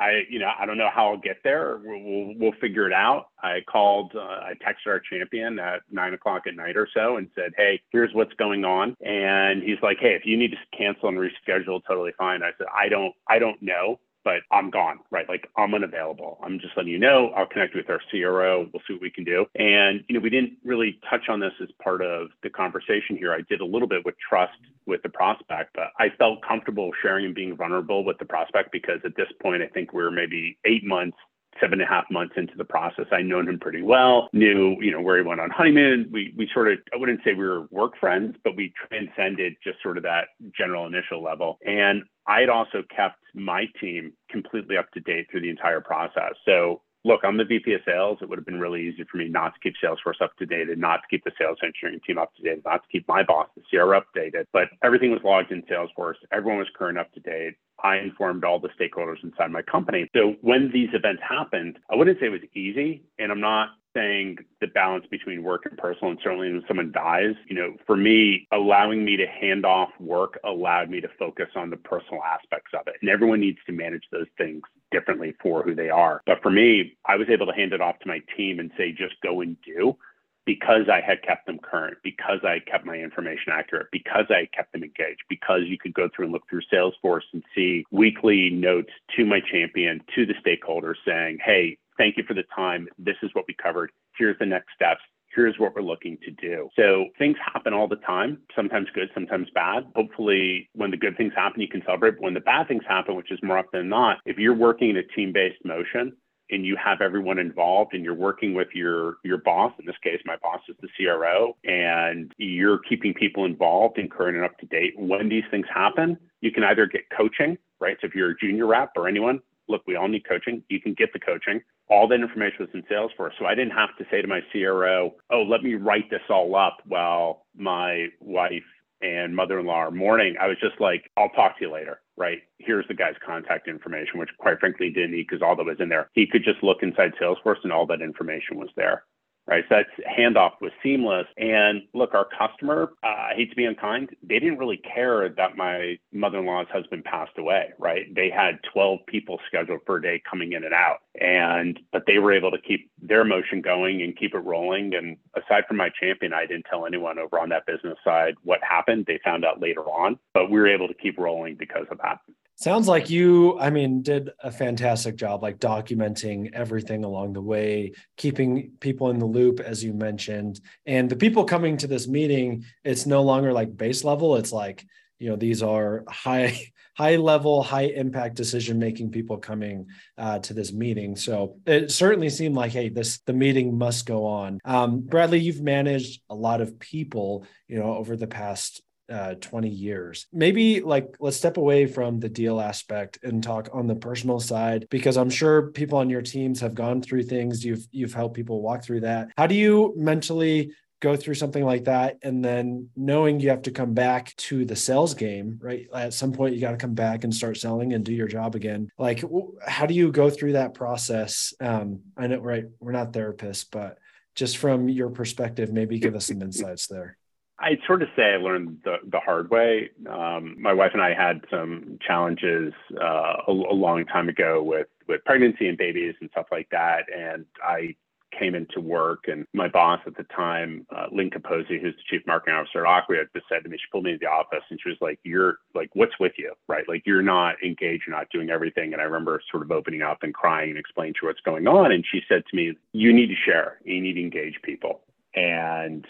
I, 0.00 0.22
you 0.28 0.38
know, 0.38 0.50
I 0.58 0.66
don't 0.66 0.76
know 0.76 0.90
how 0.92 1.10
I'll 1.10 1.18
get 1.18 1.38
there. 1.44 1.78
We'll, 1.84 2.02
we'll, 2.02 2.34
we'll 2.36 2.60
figure 2.60 2.86
it 2.86 2.92
out. 2.92 3.26
I 3.42 3.60
called, 3.70 4.12
uh, 4.16 4.20
I 4.20 4.54
texted 4.60 4.88
our 4.88 5.00
champion 5.00 5.58
at 5.58 5.82
nine 5.90 6.14
o'clock 6.14 6.42
at 6.46 6.56
night 6.56 6.76
or 6.76 6.88
so 6.92 7.16
and 7.16 7.28
said, 7.34 7.52
Hey, 7.56 7.80
here's 7.90 8.12
what's 8.12 8.34
going 8.34 8.64
on. 8.64 8.96
And 9.04 9.62
he's 9.62 9.78
like, 9.82 9.98
Hey, 10.00 10.14
if 10.14 10.22
you 10.24 10.36
need 10.36 10.50
to 10.50 10.56
cancel 10.76 11.08
and 11.08 11.18
reschedule, 11.18 11.80
totally 11.86 12.12
fine. 12.18 12.42
I 12.42 12.50
said, 12.58 12.66
I 12.76 12.88
don't, 12.88 13.14
I 13.28 13.38
don't 13.38 13.60
know 13.62 13.98
but 14.24 14.40
I'm 14.50 14.70
gone, 14.70 15.00
right? 15.10 15.28
Like 15.28 15.48
I'm 15.56 15.74
unavailable. 15.74 16.38
I'm 16.42 16.58
just 16.58 16.76
letting 16.76 16.92
you 16.92 16.98
know. 16.98 17.28
I'll 17.36 17.46
connect 17.46 17.74
with 17.74 17.88
our 17.90 18.00
CRO. 18.10 18.68
We'll 18.72 18.82
see 18.86 18.94
what 18.94 19.02
we 19.02 19.10
can 19.10 19.24
do. 19.24 19.46
And, 19.54 20.02
you 20.08 20.14
know, 20.14 20.20
we 20.20 20.30
didn't 20.30 20.54
really 20.64 20.98
touch 21.08 21.28
on 21.28 21.40
this 21.40 21.52
as 21.62 21.68
part 21.82 22.02
of 22.02 22.28
the 22.42 22.50
conversation 22.50 23.16
here. 23.16 23.32
I 23.32 23.42
did 23.48 23.60
a 23.60 23.64
little 23.66 23.88
bit 23.88 24.04
with 24.04 24.14
trust 24.18 24.58
with 24.86 25.02
the 25.02 25.08
prospect, 25.08 25.70
but 25.74 25.92
I 25.98 26.10
felt 26.18 26.42
comfortable 26.46 26.90
sharing 27.02 27.26
and 27.26 27.34
being 27.34 27.56
vulnerable 27.56 28.04
with 28.04 28.18
the 28.18 28.24
prospect 28.24 28.72
because 28.72 29.00
at 29.04 29.16
this 29.16 29.28
point, 29.40 29.62
I 29.62 29.66
think 29.68 29.92
we're 29.92 30.10
maybe 30.10 30.58
eight 30.64 30.84
months 30.84 31.16
seven 31.60 31.80
and 31.80 31.88
a 31.88 31.92
half 31.92 32.04
months 32.10 32.34
into 32.36 32.56
the 32.56 32.64
process. 32.64 33.06
I 33.12 33.22
known 33.22 33.48
him 33.48 33.58
pretty 33.58 33.82
well, 33.82 34.28
knew, 34.32 34.76
you 34.80 34.90
know, 34.90 35.00
where 35.00 35.16
he 35.16 35.22
went 35.22 35.40
on 35.40 35.50
honeymoon. 35.50 36.08
We 36.12 36.34
we 36.36 36.48
sort 36.52 36.70
of 36.70 36.78
I 36.92 36.96
wouldn't 36.96 37.20
say 37.24 37.34
we 37.34 37.44
were 37.44 37.66
work 37.70 37.98
friends, 37.98 38.36
but 38.44 38.56
we 38.56 38.72
transcended 38.88 39.56
just 39.62 39.82
sort 39.82 39.96
of 39.96 40.02
that 40.04 40.28
general 40.56 40.86
initial 40.86 41.22
level. 41.22 41.58
And 41.66 42.04
I 42.26 42.40
had 42.40 42.48
also 42.48 42.82
kept 42.94 43.18
my 43.34 43.66
team 43.80 44.12
completely 44.30 44.76
up 44.76 44.90
to 44.92 45.00
date 45.00 45.28
through 45.30 45.42
the 45.42 45.50
entire 45.50 45.80
process. 45.80 46.34
So 46.44 46.82
look, 47.04 47.20
I'm 47.22 47.36
the 47.36 47.44
VP 47.44 47.74
of 47.74 47.82
sales. 47.84 48.18
It 48.22 48.28
would 48.28 48.38
have 48.38 48.46
been 48.46 48.60
really 48.60 48.82
easy 48.82 49.04
for 49.10 49.18
me 49.18 49.28
not 49.28 49.54
to 49.54 49.60
keep 49.60 49.74
Salesforce 49.82 50.22
up 50.22 50.36
to 50.38 50.46
date 50.46 50.68
and 50.70 50.80
not 50.80 50.96
to 51.02 51.08
keep 51.10 51.22
the 51.24 51.32
sales 51.38 51.58
engineering 51.62 52.00
team 52.06 52.18
up 52.18 52.34
to 52.36 52.42
date, 52.42 52.62
not 52.64 52.82
to 52.82 52.88
keep 52.90 53.06
my 53.06 53.22
boss, 53.22 53.48
the 53.54 53.62
CR, 53.70 53.94
updated. 53.94 54.46
But 54.52 54.68
everything 54.82 55.10
was 55.10 55.20
logged 55.22 55.52
in 55.52 55.62
Salesforce. 55.62 56.14
Everyone 56.32 56.58
was 56.58 56.68
current 56.76 56.98
up 56.98 57.12
to 57.12 57.20
date. 57.20 57.56
I 57.84 57.98
informed 57.98 58.44
all 58.44 58.58
the 58.58 58.70
stakeholders 58.70 59.22
inside 59.22 59.52
my 59.52 59.62
company. 59.62 60.08
So 60.16 60.34
when 60.40 60.70
these 60.72 60.88
events 60.94 61.22
happened, 61.22 61.78
I 61.90 61.96
wouldn't 61.96 62.18
say 62.18 62.26
it 62.26 62.30
was 62.30 62.40
easy. 62.54 63.02
And 63.18 63.30
I'm 63.30 63.40
not 63.40 63.68
saying 63.94 64.38
the 64.60 64.66
balance 64.66 65.06
between 65.10 65.42
work 65.44 65.66
and 65.66 65.78
personal, 65.78 66.10
and 66.10 66.18
certainly 66.22 66.50
when 66.50 66.64
someone 66.66 66.90
dies, 66.90 67.34
you 67.48 67.54
know, 67.54 67.76
for 67.86 67.96
me, 67.96 68.48
allowing 68.52 69.04
me 69.04 69.16
to 69.16 69.26
hand 69.26 69.64
off 69.64 69.90
work 70.00 70.40
allowed 70.44 70.90
me 70.90 71.00
to 71.00 71.08
focus 71.18 71.48
on 71.54 71.70
the 71.70 71.76
personal 71.76 72.22
aspects 72.24 72.72
of 72.74 72.88
it. 72.88 72.94
And 73.00 73.10
everyone 73.10 73.40
needs 73.40 73.58
to 73.66 73.72
manage 73.72 74.02
those 74.10 74.26
things 74.36 74.62
differently 74.90 75.34
for 75.40 75.62
who 75.62 75.74
they 75.74 75.90
are. 75.90 76.22
But 76.26 76.42
for 76.42 76.50
me, 76.50 76.96
I 77.06 77.16
was 77.16 77.28
able 77.28 77.46
to 77.46 77.52
hand 77.52 77.72
it 77.72 77.80
off 77.80 77.98
to 78.00 78.08
my 78.08 78.20
team 78.36 78.58
and 78.58 78.70
say, 78.76 78.90
just 78.90 79.14
go 79.22 79.42
and 79.42 79.56
do 79.64 79.96
because 80.46 80.88
I 80.92 81.00
had 81.00 81.22
kept 81.22 81.46
them 81.46 81.58
current, 81.58 81.98
because 82.02 82.40
I 82.44 82.58
kept 82.70 82.84
my 82.84 82.96
information 82.96 83.52
accurate, 83.52 83.86
because 83.92 84.26
I 84.30 84.48
kept 84.54 84.72
them 84.72 84.82
engaged, 84.82 85.22
because 85.28 85.62
you 85.66 85.78
could 85.78 85.94
go 85.94 86.08
through 86.14 86.26
and 86.26 86.32
look 86.32 86.48
through 86.48 86.62
Salesforce 86.72 87.22
and 87.32 87.42
see 87.54 87.84
weekly 87.90 88.50
notes 88.50 88.90
to 89.16 89.24
my 89.24 89.40
champion, 89.40 90.00
to 90.14 90.26
the 90.26 90.34
stakeholders 90.34 90.96
saying, 91.06 91.38
hey, 91.44 91.78
thank 91.96 92.16
you 92.16 92.24
for 92.24 92.34
the 92.34 92.44
time. 92.54 92.88
This 92.98 93.16
is 93.22 93.30
what 93.34 93.44
we 93.48 93.54
covered. 93.54 93.90
Here's 94.16 94.38
the 94.38 94.46
next 94.46 94.74
steps. 94.74 95.00
Here's 95.34 95.58
what 95.58 95.74
we're 95.74 95.82
looking 95.82 96.16
to 96.24 96.30
do. 96.30 96.68
So 96.76 97.06
things 97.18 97.36
happen 97.52 97.74
all 97.74 97.88
the 97.88 97.96
time, 97.96 98.38
sometimes 98.54 98.86
good, 98.94 99.10
sometimes 99.14 99.48
bad. 99.52 99.82
Hopefully, 99.96 100.68
when 100.74 100.92
the 100.92 100.96
good 100.96 101.16
things 101.16 101.32
happen, 101.34 101.60
you 101.60 101.66
can 101.66 101.82
celebrate. 101.84 102.12
But 102.12 102.22
when 102.22 102.34
the 102.34 102.40
bad 102.40 102.68
things 102.68 102.84
happen, 102.88 103.16
which 103.16 103.32
is 103.32 103.40
more 103.42 103.58
often 103.58 103.80
than 103.80 103.88
not, 103.88 104.18
if 104.26 104.38
you're 104.38 104.54
working 104.54 104.90
in 104.90 104.96
a 104.96 105.02
team 105.02 105.32
based 105.32 105.64
motion, 105.64 106.12
and 106.50 106.64
you 106.64 106.76
have 106.76 107.00
everyone 107.00 107.38
involved 107.38 107.94
and 107.94 108.04
you're 108.04 108.14
working 108.14 108.54
with 108.54 108.68
your 108.74 109.16
your 109.24 109.38
boss 109.38 109.72
in 109.78 109.86
this 109.86 109.96
case 110.02 110.20
my 110.24 110.36
boss 110.42 110.60
is 110.68 110.76
the 110.80 110.88
CRO 110.96 111.56
and 111.64 112.32
you're 112.38 112.78
keeping 112.78 113.14
people 113.14 113.44
involved 113.44 113.98
and 113.98 114.10
current 114.10 114.36
and 114.36 114.44
up 114.44 114.58
to 114.58 114.66
date 114.66 114.94
when 114.96 115.28
these 115.28 115.44
things 115.50 115.66
happen 115.72 116.16
you 116.40 116.50
can 116.50 116.64
either 116.64 116.86
get 116.86 117.02
coaching 117.16 117.56
right 117.80 117.96
so 118.00 118.06
if 118.06 118.14
you're 118.14 118.30
a 118.30 118.36
junior 118.38 118.66
rep 118.66 118.90
or 118.96 119.08
anyone 119.08 119.40
look 119.68 119.82
we 119.86 119.96
all 119.96 120.08
need 120.08 120.26
coaching 120.28 120.62
you 120.68 120.80
can 120.80 120.94
get 120.94 121.12
the 121.12 121.18
coaching 121.18 121.60
all 121.88 122.08
that 122.08 122.20
information 122.20 122.56
was 122.60 122.68
in 122.72 122.82
Salesforce. 122.84 123.32
So 123.38 123.46
I 123.46 123.54
didn't 123.54 123.72
have 123.72 123.90
to 123.98 124.04
say 124.10 124.22
to 124.22 124.28
my 124.28 124.40
CRO, 124.50 125.14
oh, 125.30 125.42
let 125.42 125.62
me 125.62 125.74
write 125.74 126.10
this 126.10 126.22
all 126.30 126.56
up 126.56 126.78
while 126.86 127.44
my 127.56 128.08
wife 128.20 128.64
and 129.02 129.36
mother-in-law 129.36 129.74
are 129.74 129.90
mourning. 129.90 130.36
I 130.40 130.46
was 130.46 130.56
just 130.60 130.80
like, 130.80 131.10
I'll 131.16 131.28
talk 131.30 131.58
to 131.58 131.64
you 131.64 131.72
later, 131.72 132.00
right? 132.16 132.38
Here's 132.58 132.86
the 132.88 132.94
guy's 132.94 133.14
contact 133.24 133.68
information, 133.68 134.18
which 134.18 134.30
quite 134.38 134.60
frankly 134.60 134.90
didn't 134.90 135.12
need 135.12 135.26
because 135.28 135.42
all 135.42 135.56
that 135.56 135.64
was 135.64 135.80
in 135.80 135.88
there. 135.88 136.08
He 136.12 136.26
could 136.26 136.44
just 136.44 136.62
look 136.62 136.78
inside 136.82 137.12
Salesforce 137.20 137.62
and 137.62 137.72
all 137.72 137.86
that 137.86 138.02
information 138.02 138.58
was 138.58 138.70
there. 138.76 139.04
Right? 139.46 139.64
So 139.68 139.76
that 139.76 139.86
handoff 140.18 140.52
was 140.60 140.72
seamless. 140.82 141.26
And 141.36 141.82
look, 141.92 142.14
our 142.14 142.26
customer, 142.26 142.92
uh, 143.02 143.06
I 143.06 143.32
hate 143.36 143.50
to 143.50 143.56
be 143.56 143.64
unkind, 143.64 144.10
they 144.22 144.38
didn't 144.38 144.58
really 144.58 144.78
care 144.78 145.28
that 145.28 145.56
my 145.56 145.98
mother-in-law's 146.12 146.68
husband 146.72 147.04
passed 147.04 147.36
away, 147.38 147.72
right? 147.78 148.12
They 148.14 148.30
had 148.30 148.58
12 148.72 149.00
people 149.06 149.38
scheduled 149.46 149.80
a 149.88 150.00
day 150.00 150.22
coming 150.28 150.52
in 150.52 150.64
and 150.64 150.74
out. 150.74 150.98
And, 151.20 151.78
but 151.92 152.04
they 152.06 152.18
were 152.18 152.32
able 152.32 152.50
to 152.50 152.60
keep 152.60 152.90
their 153.00 153.24
motion 153.24 153.60
going 153.60 154.02
and 154.02 154.16
keep 154.16 154.34
it 154.34 154.38
rolling. 154.38 154.94
And 154.94 155.16
aside 155.34 155.64
from 155.68 155.76
my 155.76 155.90
champion, 156.00 156.32
I 156.32 156.46
didn't 156.46 156.66
tell 156.68 156.86
anyone 156.86 157.18
over 157.18 157.38
on 157.38 157.50
that 157.50 157.66
business 157.66 157.98
side 158.04 158.34
what 158.42 158.60
happened. 158.62 159.04
They 159.06 159.20
found 159.24 159.44
out 159.44 159.60
later 159.60 159.82
on, 159.82 160.18
but 160.32 160.50
we 160.50 160.58
were 160.58 160.68
able 160.68 160.88
to 160.88 160.94
keep 160.94 161.18
rolling 161.18 161.56
because 161.56 161.86
of 161.90 161.98
that. 161.98 162.18
Sounds 162.56 162.86
like 162.86 163.10
you, 163.10 163.58
I 163.58 163.70
mean, 163.70 164.02
did 164.02 164.30
a 164.40 164.50
fantastic 164.50 165.16
job, 165.16 165.42
like 165.42 165.58
documenting 165.58 166.52
everything 166.52 167.04
along 167.04 167.32
the 167.32 167.42
way, 167.42 167.92
keeping 168.16 168.70
people 168.78 169.10
in 169.10 169.18
the 169.18 169.26
loop, 169.26 169.58
as 169.58 169.82
you 169.82 169.92
mentioned. 169.92 170.60
And 170.86 171.10
the 171.10 171.16
people 171.16 171.44
coming 171.44 171.76
to 171.78 171.88
this 171.88 172.06
meeting, 172.06 172.64
it's 172.84 173.06
no 173.06 173.22
longer 173.22 173.52
like 173.52 173.76
base 173.76 174.04
level. 174.04 174.36
It's 174.36 174.52
like, 174.52 174.86
you 175.18 175.30
know, 175.30 175.36
these 175.36 175.64
are 175.64 176.04
high, 176.08 176.56
high 176.96 177.16
level, 177.16 177.60
high 177.60 177.86
impact 177.86 178.36
decision 178.36 178.78
making 178.78 179.10
people 179.10 179.36
coming 179.38 179.86
uh, 180.16 180.38
to 180.38 180.54
this 180.54 180.72
meeting. 180.72 181.16
So 181.16 181.56
it 181.66 181.90
certainly 181.90 182.30
seemed 182.30 182.54
like, 182.54 182.70
hey, 182.70 182.88
this 182.88 183.18
the 183.26 183.32
meeting 183.32 183.76
must 183.76 184.06
go 184.06 184.26
on. 184.26 184.60
Um, 184.64 185.00
Bradley, 185.00 185.40
you've 185.40 185.60
managed 185.60 186.22
a 186.30 186.36
lot 186.36 186.60
of 186.60 186.78
people, 186.78 187.46
you 187.66 187.78
know, 187.80 187.96
over 187.96 188.16
the 188.16 188.28
past 188.28 188.80
uh, 189.10 189.34
20 189.34 189.68
years. 189.68 190.26
Maybe 190.32 190.80
like 190.80 191.16
let's 191.20 191.36
step 191.36 191.56
away 191.56 191.86
from 191.86 192.20
the 192.20 192.28
deal 192.28 192.60
aspect 192.60 193.18
and 193.22 193.42
talk 193.42 193.68
on 193.72 193.86
the 193.86 193.94
personal 193.94 194.40
side 194.40 194.86
because 194.90 195.16
I'm 195.16 195.30
sure 195.30 195.70
people 195.70 195.98
on 195.98 196.10
your 196.10 196.22
teams 196.22 196.60
have 196.60 196.74
gone 196.74 197.02
through 197.02 197.24
things. 197.24 197.64
You've 197.64 197.86
you've 197.90 198.14
helped 198.14 198.36
people 198.36 198.62
walk 198.62 198.84
through 198.84 199.00
that. 199.00 199.28
How 199.36 199.46
do 199.46 199.54
you 199.54 199.94
mentally 199.96 200.72
go 201.04 201.14
through 201.16 201.34
something 201.34 201.64
like 201.64 201.84
that 201.84 202.16
and 202.22 202.42
then 202.42 202.88
knowing 202.96 203.38
you 203.38 203.50
have 203.50 203.60
to 203.60 203.70
come 203.70 203.92
back 203.92 204.34
to 204.36 204.64
the 204.64 204.74
sales 204.74 205.12
game 205.12 205.58
right 205.60 205.86
at 205.92 206.14
some 206.14 206.32
point 206.32 206.54
you 206.54 206.60
got 206.62 206.70
to 206.70 206.78
come 206.78 206.94
back 206.94 207.24
and 207.24 207.34
start 207.34 207.58
selling 207.58 207.92
and 207.92 208.06
do 208.06 208.12
your 208.14 208.26
job 208.26 208.54
again 208.54 208.88
like 208.96 209.22
how 209.66 209.84
do 209.84 209.92
you 209.92 210.10
go 210.10 210.30
through 210.30 210.52
that 210.52 210.72
process 210.72 211.52
um 211.60 212.00
i 212.16 212.26
know 212.26 212.38
right 212.38 212.64
we're 212.80 212.90
not 212.90 213.12
therapists 213.12 213.66
but 213.70 213.98
just 214.34 214.56
from 214.56 214.88
your 214.88 215.10
perspective 215.10 215.70
maybe 215.70 215.98
give 215.98 216.14
us 216.14 216.28
some 216.28 216.40
insights 216.40 216.86
there 216.86 217.18
I'd 217.58 217.78
sort 217.86 218.02
of 218.02 218.08
say 218.16 218.34
I 218.34 218.36
learned 218.36 218.78
the, 218.84 218.96
the 219.10 219.20
hard 219.20 219.50
way. 219.50 219.90
Um, 220.10 220.56
my 220.60 220.72
wife 220.72 220.90
and 220.92 221.02
I 221.02 221.14
had 221.14 221.44
some 221.50 221.98
challenges 222.04 222.72
uh, 223.00 223.34
a, 223.46 223.52
a, 223.52 223.76
long 223.76 224.04
time 224.06 224.28
ago 224.28 224.62
with, 224.62 224.88
with 225.06 225.24
pregnancy 225.24 225.68
and 225.68 225.78
babies 225.78 226.14
and 226.20 226.28
stuff 226.30 226.46
like 226.50 226.68
that. 226.70 227.04
And 227.16 227.46
I 227.62 227.94
came 228.38 228.54
into 228.54 228.80
work 228.80 229.24
and 229.28 229.46
my 229.52 229.68
boss 229.68 230.00
at 230.06 230.16
the 230.16 230.24
time, 230.24 230.86
uh, 230.94 231.06
Lynn 231.12 231.30
Capozzi, 231.30 231.80
who's 231.80 231.94
the 231.94 232.02
chief 232.08 232.26
marketing 232.26 232.54
officer 232.54 232.84
at 232.84 232.90
Acquia, 232.90 233.24
just 233.32 233.46
said 233.48 233.62
to 233.62 233.68
me, 233.68 233.76
she 233.76 233.90
pulled 233.92 234.04
me 234.04 234.12
into 234.12 234.24
the 234.24 234.30
office 234.30 234.64
and 234.70 234.80
she 234.82 234.88
was 234.88 234.98
like, 235.00 235.18
you're 235.22 235.58
like, 235.74 235.90
what's 235.94 236.18
with 236.18 236.32
you? 236.36 236.52
Right. 236.68 236.84
Like 236.88 237.02
you're 237.06 237.22
not 237.22 237.62
engaged, 237.62 238.04
you're 238.06 238.16
not 238.16 238.30
doing 238.30 238.50
everything. 238.50 238.92
And 238.92 239.00
I 239.00 239.04
remember 239.04 239.40
sort 239.50 239.62
of 239.62 239.70
opening 239.70 240.02
up 240.02 240.22
and 240.22 240.34
crying 240.34 240.70
and 240.70 240.78
explaining 240.78 241.14
to 241.14 241.20
her 241.22 241.26
what's 241.28 241.40
going 241.40 241.66
on. 241.66 241.92
And 241.92 242.04
she 242.10 242.20
said 242.28 242.42
to 242.50 242.56
me, 242.56 242.74
you 242.92 243.12
need 243.12 243.28
to 243.28 243.36
share, 243.36 243.78
you 243.84 244.00
need 244.00 244.14
to 244.14 244.22
engage 244.22 244.60
people. 244.62 245.00
And 245.34 246.06